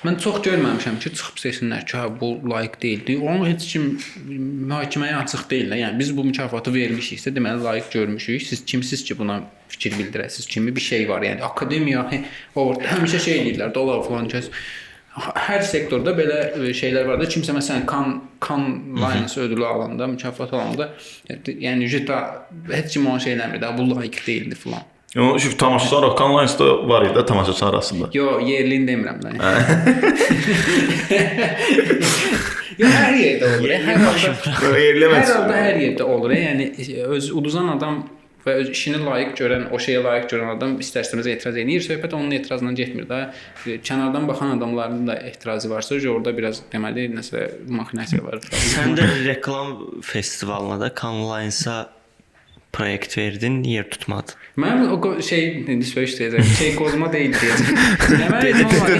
[0.05, 3.17] mən çox görməmişəm ki, çıxıb seçsinlər ki, hə, bu layiq deyildi.
[3.19, 3.87] Onu heç kim
[4.69, 5.75] mühakiməyə açıq deyil.
[5.81, 8.41] Yəni biz bu mükafatı vermişiksə, deməli layiq görmüşük.
[8.49, 10.47] Siz kimsiz ki, buna fikir bildirəsiz?
[10.47, 11.25] Kimi bir şey var.
[11.27, 12.21] Yəni akademiya hə,
[12.55, 14.51] award həmişə şey deyirlər, dolar falan kəs
[15.19, 17.27] hər sektorda belə e, şeylər var da.
[17.29, 20.91] Kimsə məsələn Cannes Cannes Lions ödülü alanda, mükafat alanda,
[21.49, 22.21] yəni jüta
[22.71, 24.85] heç kim onu şey eləmir də, bu layiq deyildi falan.
[25.13, 28.09] Şu tamaşaçılar o Cannes-da var idi tamaşaçı arasında.
[28.13, 29.29] Yo, yerlini demirəm də.
[32.79, 33.73] Yo, hər yerdə olur.
[33.73, 35.25] e, Hər halda Yerləməz.
[35.25, 36.31] hər halda hər yerdə olur.
[36.31, 36.67] e, Yəni
[37.09, 37.97] öz uduzan adam
[38.45, 41.81] və öz işini layiq görən, o şeyə layiq görən adam istər-istəməz etiraz edir.
[41.83, 43.19] Söhbət onun etirazından getmir də.
[43.67, 48.39] E, Kənardan baxan adamların da etirazı varsa, orada biraz deməli nəsə maxinasiya var.
[48.53, 51.89] Sən də reklam festivalına da Cannes Lions-a
[52.73, 54.31] proyekt verdin, yer tutmadı.
[54.59, 56.43] Mən o şey indi söyüş deyəcəm.
[56.57, 57.77] Şey qozma deyil deyəcəm.
[58.33, 58.47] Mən.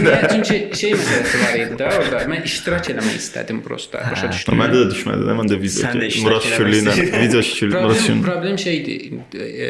[0.06, 0.20] Niyə?
[0.32, 2.22] Çünki şey məsələsi var idi də orada.
[2.32, 4.02] Mən iştirak eləmək istədim prosta.
[4.12, 4.60] Başa düşdün?
[4.62, 5.36] Məndə də düşmədi də.
[5.40, 8.22] Mən də video də Murat Şükürlü ilə video Şükürlü Problem, Şükürlü.
[8.24, 9.12] problem şeydir.
[9.40, 9.70] E,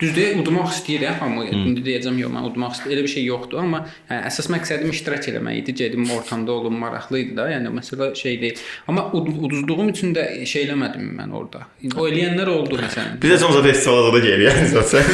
[0.00, 2.96] düzdür, udmaq istəyirəm, amma indi deyəcəm yox, mən udmaq istəyirəm.
[2.96, 5.76] Elə bir şey yoxdur, amma hə, əsas məqsədim iştirak eləmək idi.
[5.82, 7.48] Gedim ortamda olum, maraqlı idi da.
[7.50, 8.62] Yəni məsələ şey deyil.
[8.88, 11.66] Amma ud uduzduğum üçün də şey eləmədim mən orada.
[11.96, 13.15] O eləyənlər oldu məsələn.
[13.22, 15.04] Biz də sonra festivala da gələyik zaten.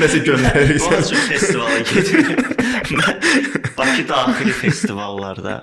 [0.00, 1.02] Nəsə Onun göndərirsən.
[1.06, 2.46] üçün festivala gedirəm.
[3.00, 3.16] Mən
[3.78, 5.54] Bakı daxili festivallarda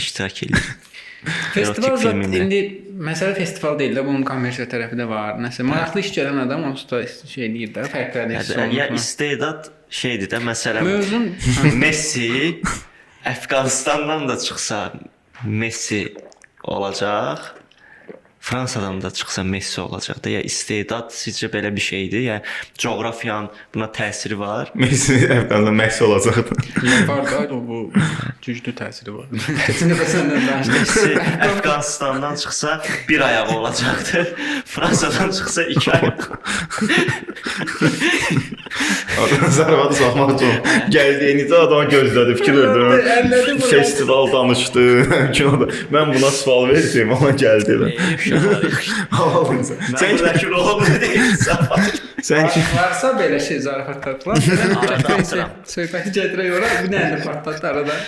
[0.00, 0.74] iştirak edirəm.
[1.54, 2.38] Festival filmində.
[2.44, 2.60] indi
[3.02, 5.34] məsələ festival deyil də, bunun kommersiya tərəfi də var.
[5.42, 9.00] Nəsə maraqlı iş görən adam onsuz da şey eləyir də, fərqləri hiss Yəni, ya olunur.
[9.00, 11.26] istedad şeydir də məsələn Mövzun
[11.82, 12.28] Messi
[13.26, 14.92] Əfqanistandan da çıxsa
[15.44, 16.14] Messi
[16.64, 17.42] olacaq.
[18.46, 20.30] Fransadan da çıxsa Messi olacaq da.
[20.30, 22.20] Ya istedad sizcə belə bir şeydir?
[22.20, 22.42] Ya
[22.78, 24.70] coğrafiyanın buna təsiri var.
[24.74, 26.54] Messi Əfqandan Messi olacaqdı.
[27.08, 27.92] var da o bu
[28.46, 29.26] güclü təsiri var.
[29.66, 30.78] Keçən dəfə səndən danışdıq.
[30.78, 31.10] Messi
[31.48, 34.36] Əfqanistandan çıxsa bir ayağı olacaqdı.
[34.64, 36.16] Fransadan çıxsa iki ayağı.
[39.22, 40.56] Adam zarafatı saxmaq üçün
[40.92, 42.80] gəldiyinizdə adama gözlədi, fikir verdi.
[43.60, 43.68] Bu.
[43.68, 44.84] Festival danışdı.
[45.36, 45.68] Kinoda.
[45.94, 47.78] Mən buna sual verdim, amma gəldi.
[48.26, 49.96] Sən.
[49.96, 52.02] Sən Sən buradakı rolum nə deyirsən?
[52.26, 54.40] sən ki Varsa belə şey zarafatlar.
[55.76, 57.98] Söhbəti gətirək ora, bir dənə də partlat arada.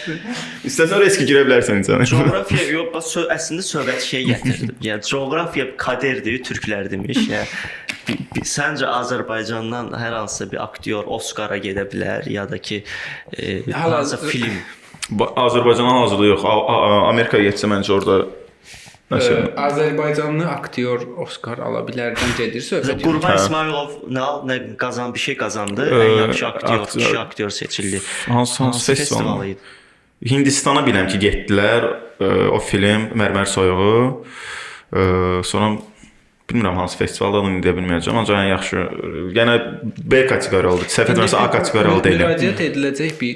[0.68, 2.04] istəsən risk girə bilərsən insan.
[2.12, 4.74] Coğrafiya yox, əslində söhbət şey gətirdim.
[4.85, 7.24] Yəni coğrafiya kaderdir, türklər demiş.
[7.31, 7.46] Yəni
[8.46, 12.82] səncə Azərbaycandan hər hansısa bir aktyor Oskara gedə bilər ya da ki
[13.36, 14.58] e, hansısa film
[15.08, 16.42] Ba- Azərbaycana hazırda yox.
[17.08, 18.16] Amerikaya getsə məncə orada
[19.08, 23.00] nəsə Azərbaycanlı aktyor Oskar ala bilərdən gedir söhbət.
[23.00, 23.38] Qurban Hə.
[23.40, 25.86] İsmailov nə nə qazan bir şey qazandı.
[25.88, 27.04] Ən yaxşı aktyor, aktyor.
[27.06, 28.00] kişi aktyor seçildi.
[28.26, 29.46] hansı hansı festival?
[29.46, 29.58] idi?
[30.28, 31.88] Hindistana biləm ki, getdilər
[32.20, 34.26] ə, o film Mərmər soyuğu.
[34.92, 35.02] Ə,
[35.46, 35.76] sonra
[36.50, 38.84] bilmirəm hansı festivalda adını deyə bilməyəcəm, ancaq ən yaxşı
[39.37, 39.56] yenə
[39.98, 40.88] B kateqoriyalı oldu.
[40.94, 42.32] Səhv etmirəmsə A kateqoriyalı deyiləm.
[42.32, 43.32] Müraciət ediləcək bir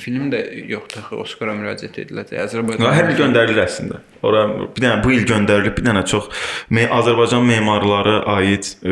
[0.00, 0.42] film də
[0.74, 2.36] yoxdur axı Oskara müraciət ediləcək.
[2.44, 3.96] Azərbaycan hər il göndərilir əslində.
[4.26, 6.24] Ora bir dənə bu il göndərilib bir dənə çox
[6.74, 8.86] me Azərbaycan memarları aid e,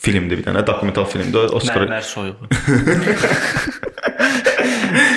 [0.00, 1.52] filmdir bir dənə dokumental filmdir.
[1.56, 2.44] Oskar Mərmər soyuğu.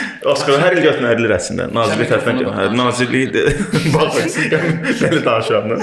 [0.30, 1.68] Oskar hər il göndərilir əslində.
[1.74, 3.36] Nazirlik tərəfindən hə, nazirlik
[3.94, 4.38] bax
[5.00, 5.70] belə danışıram.
[5.70, 5.78] da.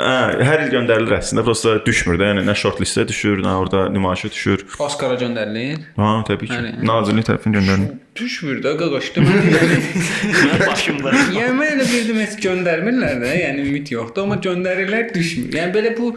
[0.00, 1.44] Hə, hər il göndərilir əslində.
[1.46, 4.66] Prosta düşmür də, yəni nə short listə düşür, nə orada nümayişə düşür.
[4.82, 5.80] Oskara göndərilir.
[6.00, 6.60] Ha, təbii ki.
[6.90, 7.96] Nazirlik tərəfindən göndərilir.
[8.20, 9.22] Düşmür də qaqaşdı.
[9.24, 11.14] Mənim başımda.
[11.36, 15.54] yəni mən elə bildim heç göndərmirlər də, yəni ümid yoxdur, amma göndərirlər düşmür.
[15.60, 16.14] Yəni belə bu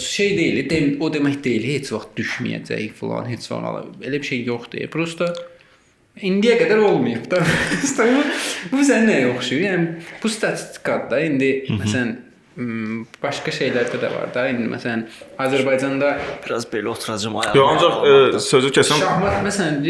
[0.00, 4.28] şey deyil, dem o demək deyil, heç vaxt düşməyəcək falan, heç vaxt ala- elə bir
[4.30, 4.86] şey yoxdur.
[4.92, 5.32] Prosta
[6.16, 7.42] indiyə qədər olmayıb da.
[7.98, 8.22] bu,
[8.72, 9.66] bu sən nəyə oxşuyur?
[9.68, 9.90] Yəni
[10.22, 11.20] bu statistikadır da.
[11.28, 12.14] İndi məsələn
[13.22, 14.46] başqa şeylərdə də var da.
[14.48, 15.04] İndi məsələn
[15.42, 16.14] Azərbaycanda
[16.46, 17.58] Biraz belə oturacağım ayağım.
[17.58, 19.84] Yox, ancaq e, sözü kəsəm Şahmat məsələn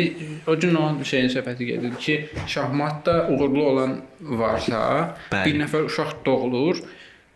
[0.47, 5.45] o gün o şeyin söhbəti gedir ki, şahmatda uğurlu olan varsa, Bəli.
[5.47, 6.81] bir nəfər uşaq doğulur,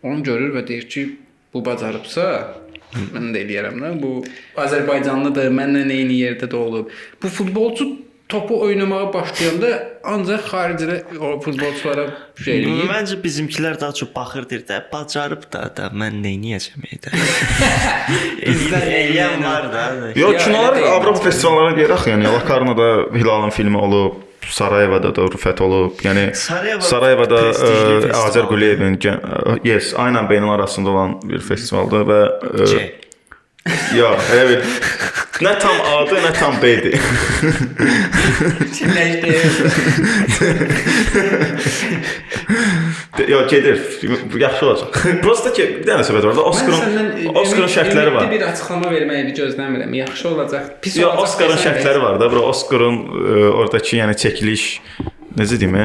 [0.03, 1.05] onu görür və deyir ki,
[1.53, 2.25] bu bacarıbsa,
[3.13, 3.95] mən də eləyərəm də.
[4.01, 4.11] Bu
[4.61, 6.93] Azərbaycanlıdır, məndən eyni yerdə doğulub.
[7.21, 7.89] Bu futbolçu
[8.29, 9.69] topu oynamağa başlayanda
[10.05, 10.97] ancaq xaricdə
[11.41, 12.05] futbolçulara
[12.37, 12.89] şey eləyir.
[12.91, 17.13] Məncə bizimkilər daha çox baxır deyir də, bacarıb da, da mən nə edəcəm edə.
[18.45, 19.85] Bizlər eləyən var da.
[20.19, 20.77] Yox, kinolar.
[20.93, 24.21] Avropa festivallarına deyir axı, yəni Lakarnada Hilalın filmi olub,
[24.53, 25.93] Sarayevada da Rüfət olub.
[26.05, 28.11] Yəni Sarayeva Sarayevada ə, festivaldır.
[28.23, 29.01] Azər Quliyevin ə,
[29.67, 32.29] yes, aynən beynəl arasında olan bir festivaldır və ə,
[32.69, 32.71] C.
[33.97, 34.59] yox, elə bir
[35.45, 36.95] nə tam adı, nə tam B-dir.
[43.27, 43.79] Yox, gedir.
[44.39, 44.87] Yaxşı olacaq.
[45.23, 48.27] Prosta ki, bir dənə söhbət var da, Oscarın Oscarın şərtləri var.
[48.31, 49.95] Bir açıqlama verməyi gözləmirəm.
[50.03, 50.67] Yaxşı olacaq.
[50.81, 51.23] Pis olacaq.
[51.23, 52.31] Oscarın desən də- şərtləri var da.
[52.31, 54.67] Bura Oscarın ə, oradakı yəni çəkiliş
[55.39, 55.79] necə deyim?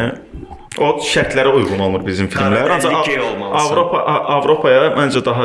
[0.74, 2.70] O şərtlərə uyğun olmur bizim filmlər.
[2.74, 3.06] Ancaq.
[3.60, 4.00] Avropa
[4.34, 5.44] Avropaya məncə daha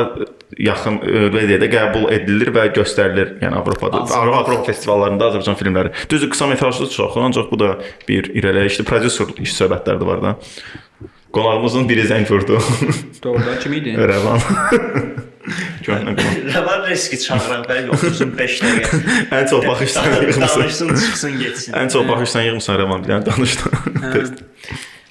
[0.58, 3.36] yaxın ə, belə deyək də qəbul edilir və göstərilir.
[3.44, 5.92] Yəni Avropada, Avropa festivallarında Azərbaycan filmləri.
[6.10, 7.76] Düzdür, qısa metrajlı çox, ancaq bu da
[8.08, 8.88] bir irəliləyişdir.
[8.90, 10.34] Prodüser iş söhbətləri də var da.
[11.32, 12.58] Qonağımızın biri zəng vurdu.
[13.24, 13.94] Doğrudan kim idi?
[13.94, 14.40] Rəvan.
[15.86, 16.38] Köhnə qonaq.
[16.54, 19.00] Rəvan riski çağıran bəli otursun 5 dəqiqə.
[19.38, 20.42] Ən çox baxışdan yığmısan.
[20.60, 21.72] Danışsın, çıxsın, getsin.
[21.78, 23.70] Ən çox baxışdan yığmısan Rəvan bir dənə danışdı.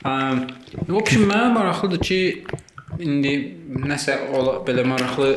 [0.03, 0.43] Am,
[0.89, 2.19] O kimi mənə maraqlıdır ki,
[3.03, 3.33] indi
[3.87, 5.31] nəsə ola, belə maraqlı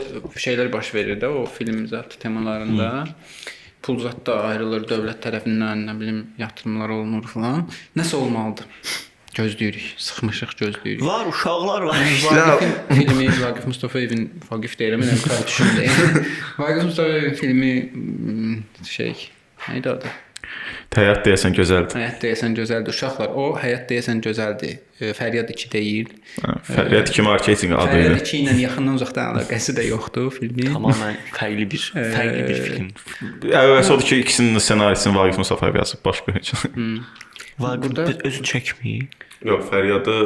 [0.44, 3.06] şeylər baş verir də o film zat temalarında.
[3.82, 7.64] Pul zat da ayrılır dövlət tərəfindən, nə bilim, yatırımlar olunur falan.
[7.98, 8.66] Nəsə olmalıdır.
[9.32, 11.04] Gözləyirik, sıxmışıq gözləyirik.
[11.06, 12.02] Var, uşaqlar var.
[12.24, 15.70] Vaqifin filmi Vaqif Mustafayevin Vaqif deyirəm, mən qarışım.
[16.60, 18.58] Vaqif Mustafayevin filmi mm,
[18.90, 19.16] şey,
[19.68, 20.12] nə idi adı?
[20.92, 21.96] Həyat deyəsən gözəldir.
[21.96, 23.30] Həyat deyəsən gözəldir uşaqlar.
[23.32, 24.74] O həyat deyəsən gözəldir.
[25.00, 26.10] E, Fəryad 2 deyil.
[26.42, 28.18] Hə, Fəryad kimi marketinq adı Fəryad ilə.
[28.20, 30.68] 2 ilə yaxından uzaqdan əlaqəsi də yoxdur filmin.
[30.74, 32.92] Tamamilə fərqli bir, fərqli bir film.
[33.48, 36.52] Əvvəl odur ki, ikisinin ssenarisini Vaqif Musafayev yazıb, başqa heç.
[37.62, 39.06] Vaqif Burada- özü çəkmir.
[39.44, 40.16] Yox, Fəryadı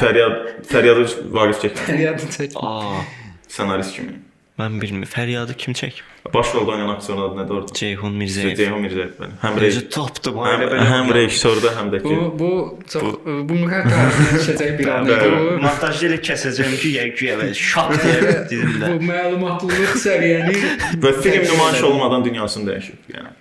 [0.00, 0.38] Fəryad
[0.72, 1.84] Fəryadı Vaqif çəkir.
[1.90, 2.56] Fəryadın çək.
[2.56, 3.02] Aa,
[3.48, 4.14] Ssenarist kimi.
[4.58, 5.06] mən bilmirəm.
[5.10, 5.96] Fəryadı kim çək?
[6.34, 7.74] Baş rolda oynayan aktyorun adı nədir orada?
[7.74, 8.54] Ceyhun Mirzəyev.
[8.56, 9.10] Ceyhun Mirzəyev.
[9.20, 9.32] bəli.
[9.42, 10.62] Həm rejissor, topdu bu həm,
[10.92, 12.14] həm rejissorda, həm də ki.
[12.16, 12.50] Bu bu
[12.92, 13.02] çox
[13.48, 15.42] bu müqəddəs düşəcək bir an idi bu.
[15.66, 18.92] Montajda elə kəsəcəm ki, yəqin və şok deyə dilimdə.
[18.94, 20.56] Bu məlumatlılıq səviyyəni
[21.04, 23.34] Və film nümayiş olmadan dünyasını dəyişib, yəni.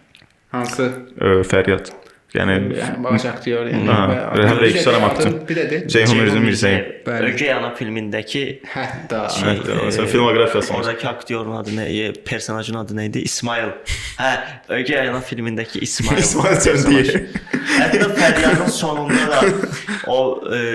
[0.52, 0.90] hansı
[1.54, 1.94] Fəryad.
[2.34, 2.54] Yəni
[3.04, 6.88] baş aktyor yəni həm rejissor, də Ceyhun Mirzə Mirzəyev.
[7.06, 7.28] Bəli.
[7.30, 8.42] Ögey ana filmindəki
[8.74, 10.74] hətta Şey, Məsələn, filmoqrafiyası.
[10.74, 13.22] oradakı aktyorun adı nə, e, personajın adı nə idi?
[13.30, 13.70] İsmail.
[14.18, 14.32] Hə,
[14.80, 16.24] Ögey ana filmindəki İsmail.
[16.26, 17.30] İsmail Çəndiyev.
[17.78, 19.42] Hətta Fəryadın sonunda da
[20.10, 20.20] o
[20.50, 20.66] e,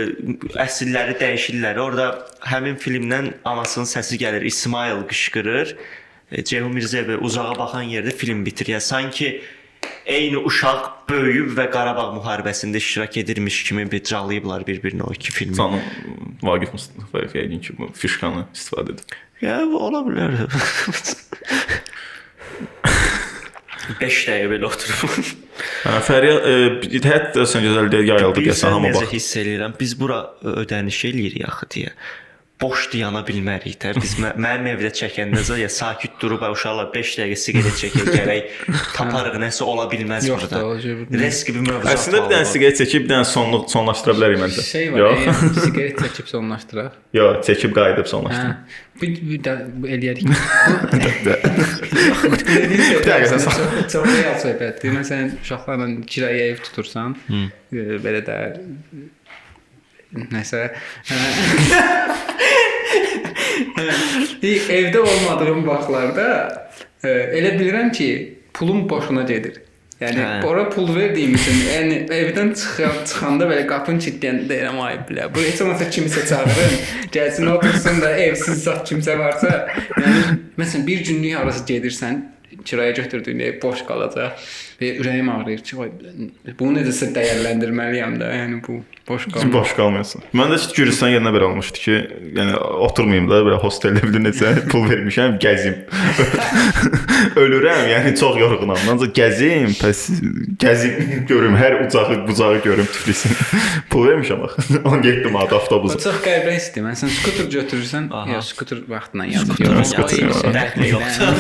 [0.62, 1.83] əsilləri dəyişirlər.
[1.83, 2.11] Orada
[2.55, 4.47] həmin filmdən anasının səsi gəlir.
[4.47, 5.75] İsmail qışqırır.
[6.31, 8.77] E, Ceyhun Mirzəyev uzağa baxan yerdə film bitir.
[8.77, 9.40] Yəni sanki
[10.07, 15.57] eyni uşaq böyüyüb və Qarabağ müharibəsində iştirak edirmiş kimi bir calayıblar bir-birinə o iki filmi.
[15.57, 15.81] Canım
[16.42, 19.18] Vaqif Mustafayev yəqin ki, bu fişkanı istifadə edir.
[19.40, 20.40] Ya ola bilər.
[24.01, 25.29] 5 dəqiqə belə oturub.
[25.85, 29.12] Hə, Fəryad e, həyat deyəsən gözəl deyil, yayıldı Bilirsən hamı necə bax.
[29.15, 29.77] hiss eləyirəm.
[29.81, 30.19] Biz bura
[30.65, 31.92] ödəniş eləyirik axı deyə.
[32.61, 33.92] Boş dayana bilmərik də.
[34.02, 38.42] Biz mə- mənim evdə çəkəndə ya sakit durub "Ay, uşaqlar 5 dəqiqə siqaret çəkək gərək
[38.96, 40.81] taparıq nəsə ola bilməz Yox da, burada.
[40.83, 41.21] cür bir-
[41.69, 41.88] mövzu.
[41.94, 44.63] Əslində bir dənə siqaret çəkib bir dənə sonluq sonlaşdıra bilərik məncə.
[44.73, 44.98] şey var.
[45.04, 45.19] Yox.
[45.29, 46.92] yəni, siqaret çəkib sonlaşdıraq.
[47.21, 48.13] Yox, çəkib qayıdıb Hə.
[48.15, 48.56] sonlaşdıraq.
[49.02, 50.27] Bir, bir də bu eləyərik.
[52.29, 53.42] Bir dəqiqə sən
[53.92, 54.96] Çox real söhbətdir.
[54.98, 58.37] Məsələn, uşaqlarla kirayə ev tutursan, e, belə də
[60.17, 60.63] nəsə
[64.73, 66.29] evdə olmadığım vaxtlarda
[67.04, 68.11] e, elə bilirəm ki,
[68.54, 69.61] pulum boşuna gedir.
[69.98, 70.46] Yəni Hə.
[70.46, 75.27] ora pul verdiyim üçün, yəni evdən çıxan, çıxanda belə qapını kilitləyəndə deyirəm ay bilə.
[75.35, 76.77] Bu heç olmasa kimisə çağırın.
[77.17, 79.50] Gəlsin otursun da evsiz zat kimsə varsa,
[79.98, 82.23] yəni məsələn bir günlük arası gedirsən,
[82.65, 84.38] kiraya götürdüyün ev boş qalacaq
[84.79, 85.90] və ürəyim ağrıyır ki, vay
[86.58, 88.29] bunu necəsə dəyərləndirməliyəm də.
[88.38, 88.76] Yəni bu
[89.08, 89.52] boş qalmır.
[89.56, 90.22] boş qalmıyorsun.
[90.38, 91.96] Mən də Gürcüstan yerinə belə olmuşdu ki,
[92.37, 92.54] yəni
[92.87, 95.81] oturmayım da belə hosteldə bir necə pul vermişəm, gəzim.
[97.42, 98.79] Ölürəm, yəni çox yorğunam.
[98.92, 100.04] Ancaq gəzim, pəs
[100.62, 103.35] gəzim, görüm hər ucağı, bucağı görüm Tiflisin.
[103.90, 104.81] pul vermişəm axı.
[104.85, 105.98] 17 manat Bu avtobus.
[106.04, 106.87] çox qəribə hissdir.
[106.87, 109.54] Məsələn, skuter götürürsən, ya skuter vaxtla yazır.
[109.58, 110.72] Skuter.
[110.76, 111.35] Bu yoxdur.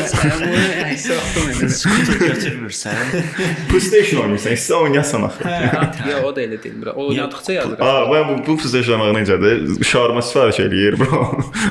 [1.68, 3.27] Skuter götürmürsən.
[3.70, 5.44] PlayStation oynayırsan, istə oynayasan axı.
[5.44, 6.76] Hə, ya o da elə deyil.
[6.80, 6.92] bura.
[6.92, 7.80] O oynadıqca yazır.
[7.80, 9.84] Aa, mən bu, bu PlayStation oynamaq necədir?
[9.84, 11.20] Şarma sifariş eləyir, bro.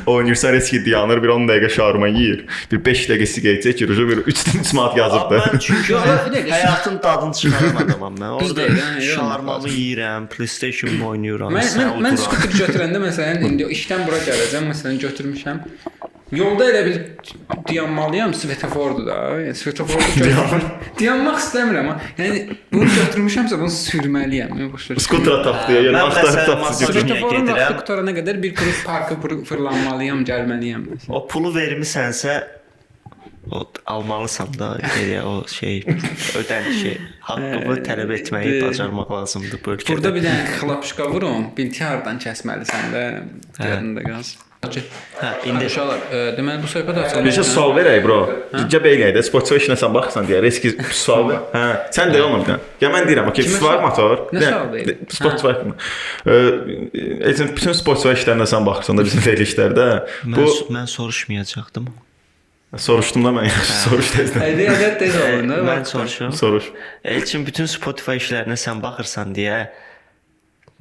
[0.05, 2.45] Oynayırsan heç ki dayanır, bir 10 dəqiqə şarma yeyir.
[2.71, 5.37] Bir 5 dəqiqə siqaret çəkir, bir 3 3 manat yazıb da.
[5.45, 5.93] Mən çünki
[6.51, 8.31] həyatın dadını çıxaran adamam mən.
[8.41, 11.53] Yox, şarmamı yeyirəm, PlayStation oynayıram.
[11.57, 15.63] Mən mən, skuter götürəndə məsələn indi işdən bura gələcəm, məsələn götürmüşəm.
[16.31, 16.97] Yolda elə bil
[17.69, 19.15] dayanmalıyam svetofordur da.
[19.45, 20.65] Yəni svetoforda götürmüşəm.
[20.99, 22.41] Dayanmaq istəmirəm amma yəni
[22.73, 24.51] bunu götürmüşəmsə bunu sürməliyəm.
[24.57, 25.05] Mən başa düşürəm.
[25.05, 27.07] Skutra taxtıya, yəni Mən maçlar məsələn, taxtıya masaj- götürür.
[27.07, 27.61] Svetoforun gedirəm.
[27.61, 30.85] vaxtı qutarana qədər bir qrup parka fır- fırlanmalıyam, gəlməliyəm.
[31.07, 32.35] O pulu vermisənsə
[33.51, 35.77] o almalısan da geriyə o şey
[36.41, 36.97] ödən şey
[37.29, 39.93] haqqımı tələb etməyi bacarmaq lazımdır bu ölkədə.
[39.93, 43.05] Burada bir dənə xlapşka vurum, biltihardan kəsməlisən də.
[43.63, 44.43] Yadında qalsın.
[44.65, 45.99] Hə indi Uşaqlar,
[46.37, 47.27] deməli bu söhbət açılmış.
[47.29, 48.17] Necə sual verək bro?
[48.55, 51.43] Bizə belə də Spotify işinə sən baxırsan deyə riski sual ver.
[51.53, 51.61] Hə,
[51.93, 52.57] sən də bir dənə.
[52.81, 54.25] Ya mən deyirəm, okey, var motor.
[54.31, 54.97] Nə Bir dənə, sual verir?
[55.13, 55.77] Spotify haqqında.
[56.25, 59.23] Eee, e, bütün Spotify işlərinə sən baxırsan da bizim
[60.25, 61.89] mən, bu mən soruşmayacaqdım.
[62.81, 64.45] soruşdum da mən yaxşı soruş tezdən.
[64.49, 65.63] Hədə tez olun da.
[65.69, 66.33] Mən soruşuram.
[66.33, 66.71] Soruş.
[67.05, 69.67] Elçin bütün Spotify işlərinə sən baxırsan deyə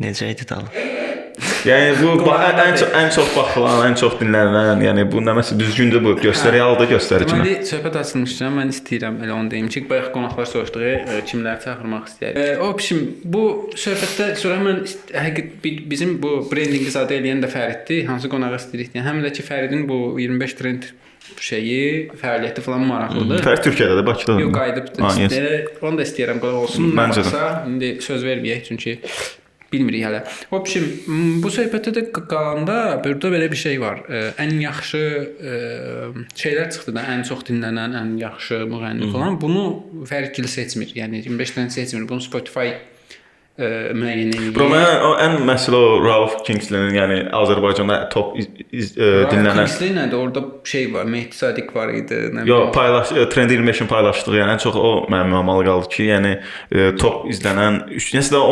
[0.01, 0.96] necə idi dalı?
[1.69, 6.03] Yəni bu ən, ən çox ən çox baxılan, ən çox dinlənilən, yəni bu nəməsə düzgündür
[6.05, 6.15] bu.
[6.23, 7.35] Göstərici halda göstərici.
[7.35, 8.51] Deməli söhbət açılmışdı.
[8.57, 12.39] Mən istəyirəm elə onu deyim ki, bayaq qonaqlar soruşduğu e, kimləri çağırmaq istəyir.
[12.41, 13.43] E, o biçim bu
[13.77, 14.83] söhbətdə sonra mən
[15.13, 18.07] həqiqət bi- bizim bu brendinqi zadə eləyən də Fəriddir.
[18.11, 19.09] Hansı qonağı istəyirik deyən.
[19.11, 20.91] Həm də ki Fəridin bu 25 trend
[21.43, 23.43] şeyi, fəaliyyəti falan maraqlıdır.
[23.43, 24.37] Fərq Türkiyədə də Bakıda.
[24.41, 25.81] Yox, qayıdıbdı.
[25.83, 26.93] Onu da istəyirəm qonaq olsun.
[26.97, 27.43] Məncə də.
[27.67, 29.01] İndi söz verməyək çünki
[29.73, 30.23] bilmirik hələ.
[30.55, 34.03] O biçim m, bu söhbətdə də qalanda burada belə bir şey var.
[34.09, 35.55] Ə, ən yaxşı ə,
[36.39, 39.41] şeylər çıxdı da, ən çox dinlənən, ən yaxşı müğənni falan.
[39.43, 39.65] Bunu
[40.09, 40.95] Fərqli seçmir.
[40.97, 42.07] Yəni 25 dənə seçmir.
[42.09, 42.77] Bunu Spotify
[43.59, 44.51] müəyyən edir.
[44.55, 49.65] Bro, mən o ən məsələ o Ralph Kingsley'nin, yəni Azərbaycanda top iz, iz, ə, dinlənən
[49.71, 50.17] Dinlənən nədir?
[50.21, 52.73] Orada şey var, Mehdi Sadiq var idi, nə Yo, bilim.
[52.77, 56.87] paylaş e, Trend 25-in paylaşdığı, yəni ən çox o mənim mənalı qaldı ki, yəni e,
[57.01, 58.43] top izlənən 3 nəsə də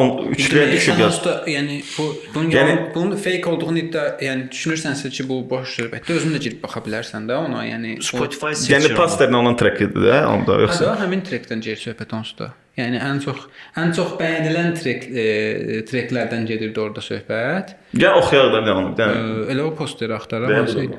[0.41, 1.21] 3-lüyə düşüb yaz.
[1.53, 6.17] Yəni bu bunun Yəni- yəni, bunun fake olduğunu iddia, yəni düşünürsənsə ki, bu boş söhbətdir,
[6.17, 8.97] özün də girib baxa bilərsən də ona, yəni Spotify Yəni seçir.
[8.97, 10.95] pasterlə olan track idi də, onda yoxsa.
[10.95, 12.55] Hə, həmin trekdən gedir söhbət onsuz da.
[12.75, 13.47] Yəni ən çox
[13.79, 17.77] ən çox bəyənilən trek e, treklərdən gedirdi orada söhbət.
[17.95, 18.87] Ya oxuyaq da dənə.
[18.91, 20.99] Bir E, elə o posteri hansı idi.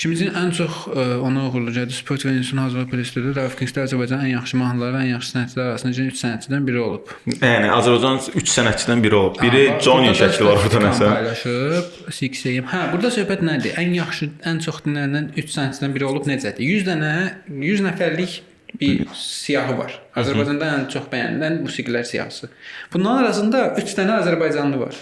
[0.00, 4.30] Kimizin ən çox e, ona uğurlu gəldi Spotify News-un hazırlıq playlistində Rauf Kingsdə Azərbaycanın ən
[4.32, 7.12] yaxşı mahnıları və ən yaxşı sənətçilər arasında 3 sənətçidən biri olub.
[7.34, 9.36] Yəni Azərbaycanın 3 sənətçidən biri olub.
[9.44, 11.10] Biri Johnny şəkli var orada nəsə.
[11.12, 12.70] Paylaşıb 6am.
[12.72, 13.76] Hə, burada söhbət nədir?
[13.84, 16.64] Ən yaxşı, ən çox dinlənilən 3 sənətçidən biri olub necədir?
[16.80, 17.12] 100 dənə
[17.52, 18.40] 100 nəfərlik
[18.80, 19.96] bir siyahı var.
[20.20, 22.50] Azərbaycanda ən çox bəyənilən musiqilər siyahısı.
[22.92, 25.00] Bunların arasında 3 dənə Azərbaycanlı var.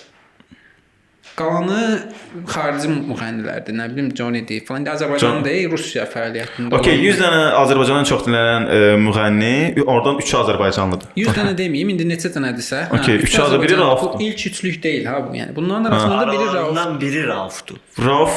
[1.39, 1.82] Qalanı
[2.51, 3.74] xarici müğənnilərdir.
[3.78, 4.86] Nə bilim Johnny-dir falan.
[4.95, 6.72] Azərbaycan deyil, Rusiya fəaliyyətində.
[6.78, 9.53] Okay, olan- 100 dənə Azərbaycandan çox dinlənən e, müğənni,
[9.84, 11.12] oradan 3 Azərbaycanlıdır.
[11.22, 12.80] 100 dənə deməyim, indi neçə dənədirsə.
[12.99, 13.76] Üç üç adı biri.
[13.78, 14.18] Raufdur.
[14.18, 15.36] Bu ilk üçlük deyil ha bu.
[15.36, 16.55] Yəni bunların arasında biri Rauf.
[16.55, 17.76] Aralarından biri Raufdur.
[18.07, 18.32] Rauf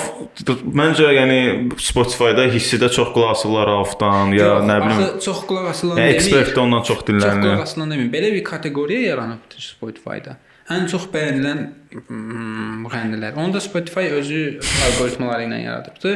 [0.81, 1.39] məncə yəni
[1.81, 5.03] Spotify-da hissidə çox qulaq asırlar Raufdan ya Yox, nə bilim.
[5.03, 6.15] Axı çox qulaq asılan Yəni demir.
[6.15, 7.61] ekspert ondan çox Çox qulaq dinlənir.
[7.61, 8.07] asılan demir.
[8.13, 10.37] Belə bir kateqoriya yaranıbdır Spotify-da.
[10.69, 11.61] Ən çox bəyənilən
[12.09, 13.35] mm, müğənnilər.
[13.39, 16.13] Onu da Spotify özü alqoritmaları ilə yaradıbdı.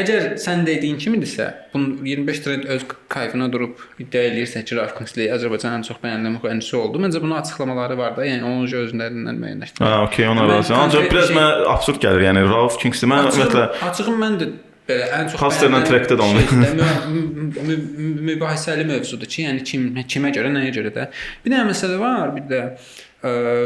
[0.00, 5.30] Əgər sən dediyin kimidirsə, bunu 25 trend öz kayfına durub iddia eləyirsə ki, Rauf Kingsley
[5.36, 7.02] Azərbaycanın ən çox bəyənilən müğənnisi oldu.
[7.04, 9.86] Məncə bunun açıqlamaları var da, yəni onun özlərindən müəyyənləşdirir.
[9.86, 10.86] Ha, okey, ona razıyam.
[10.88, 12.26] Ancaq biraz şey- mənə absurd gəlir.
[12.30, 14.50] Yəni Rauf Kingsley mən ümumiyyətlə Açığım, mən də
[14.88, 17.34] belə ən çox Pasterlə trackdə də onu-
[18.28, 21.06] mübahisəli mövzudur ki, yəni kim kimə görə, nəyə görə də.
[21.44, 22.60] Bir dənə məsələ var, bir də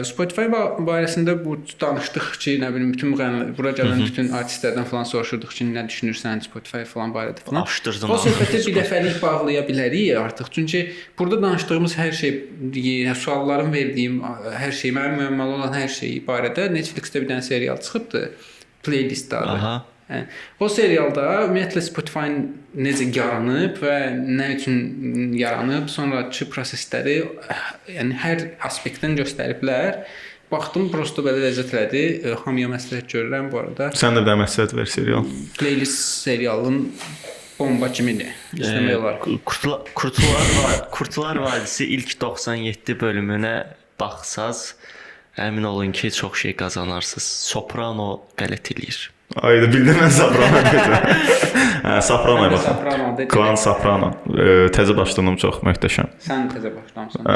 [0.07, 3.15] Spotify ba- barəsində bu danışdıq ki, nə bilim bütün
[3.59, 7.67] bura gələn bütün artistlərdən falan soruşurduq ki, nə düşünürsən Spotify falan barədə falan.
[7.67, 10.53] Açdırdın O söhbəti bir dəfəlik bağlaya bilərik artıq.
[10.55, 10.85] Çünki
[11.19, 12.33] burada danışdığımız hər şey,
[13.25, 14.23] sualların verdiyim
[14.63, 18.31] hər şey, mənim müəmmalı olan hər şey barədə Netflix-də bir dənə serial çıxıbdı.
[18.87, 19.57] Playlist adı.
[19.59, 19.77] Aha.
[20.09, 20.23] Hə.
[20.65, 22.31] O serialda ümumiyyətlə Spotify
[22.81, 27.19] necə yaranıb və nə üçün yaranıb, sonrakı prosesləri
[27.93, 30.07] yəni hər aspektdən göstəriblər.
[30.49, 32.03] Baxdım, prosta belə ləzzət elədi.
[32.47, 33.91] Hamıya məsləhət görürəm bu arada.
[33.93, 35.27] sən də bir məsləhət ver serial.
[35.59, 36.87] Playlist serialın
[37.59, 38.33] bomba kimidir.
[38.57, 39.21] İzləmək olar.
[39.29, 43.55] Ee, Kurtlar, Kurtlar Vadisi ilk 97 bölümünə
[44.01, 44.73] baxsaz,
[45.37, 47.29] əmin olun ki, çox şey qazanarsınız.
[47.53, 48.09] Soprano
[48.41, 49.05] qələt eləyir.
[49.43, 50.95] Ayda bildim mən Soprano dedim.
[51.85, 52.73] Hə, Soprano baxın.
[52.73, 53.29] Soprano dedim.
[53.33, 54.09] Klan Soprano.
[54.75, 56.09] Təzə başladım çox möhtəşəm.
[56.25, 57.29] Sən təzə başlamısan.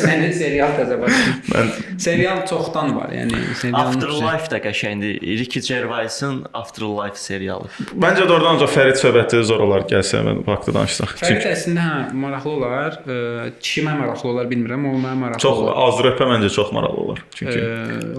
[0.00, 1.50] Sənin serial təzə başlamısan.
[1.52, 1.72] Mən
[2.06, 5.20] Serial çoxdan var, yəni serialın Afterlife də qəşəngdir.
[5.42, 7.68] Ricky Gervais'in Afterlife serialı.
[7.94, 11.14] Məncə də oradan ancaq Fərid söhbəti zor olar gəlsə mən vaxtı danışsaq.
[11.20, 12.98] Fərid Çünki əslində hə, maraqlı olar.
[13.64, 15.78] Kimə maraqlı olar bilmirəm, amma mənə maraqlı çox olar.
[15.86, 17.22] az rəpə məncə çox maraqlı olar.
[17.38, 17.60] Çünki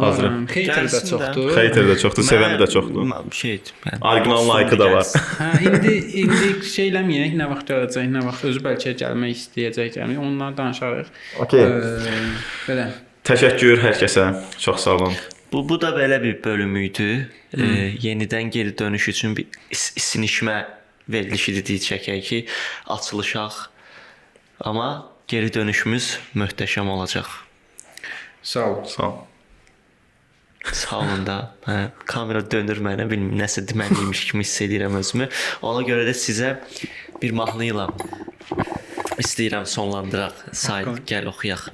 [0.09, 0.39] az rəp.
[0.55, 1.51] Hater də çoxdur.
[1.57, 3.06] Hater də çoxdur, sevəni də çoxdur.
[3.31, 3.61] Şey,
[4.01, 5.03] Orijinal dostum like-ı da var.
[5.39, 10.17] Hə, indi indi şey eləməyək, nə vaxt gələcək, nə vaxt özü bəlkə gəlmək istəyəcək, yəni
[10.21, 11.09] ondan danışarıq.
[11.45, 11.65] Okay.
[11.65, 12.21] Ə,
[12.67, 12.87] belə.
[13.27, 14.27] Təşəkkür hər kəsə.
[14.59, 15.15] Çox sağ olun.
[15.51, 17.27] Bu bu da belə bir bölüm idi.
[17.57, 17.63] Ee,
[18.03, 20.65] yenidən geri dönüş üçün bir is- isinişmə
[21.09, 22.39] verilişi dedik çəkək ki,
[22.87, 23.53] açılışaq.
[24.59, 27.27] Amma geri dönüşümüz möhtəşəm olacaq.
[28.43, 28.83] Sağ ol.
[28.85, 29.15] Sağ ol.
[30.73, 31.37] Sağ olun da.
[31.67, 35.29] Hə, kamera dönür mənə, bilmirəm nəsə deməliymiş kimi hiss edirəm özümü.
[35.61, 36.57] Ona görə də sizə
[37.21, 37.87] bir mahnı ilə
[39.17, 40.43] istəyirəm sonlandıraq.
[40.53, 41.69] Say, gəl oxuyaq.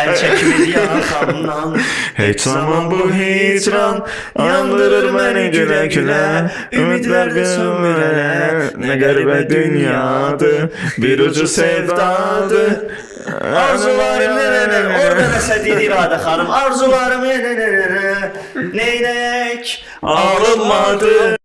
[0.00, 1.76] Əl çəkmir yaxamdan.
[2.16, 4.02] Heç zaman bu hicran
[4.38, 6.24] yandırır məni gülə-gülə
[6.76, 10.68] Ümidlər bir sömürələr Nə qəribə dünyadır
[11.02, 12.74] Bir ucu sevdadır
[13.56, 14.36] Arzularım
[14.90, 16.50] Orada da sedil irade hanım.
[16.50, 17.24] Arzularım
[18.74, 21.39] neylek alınmadı.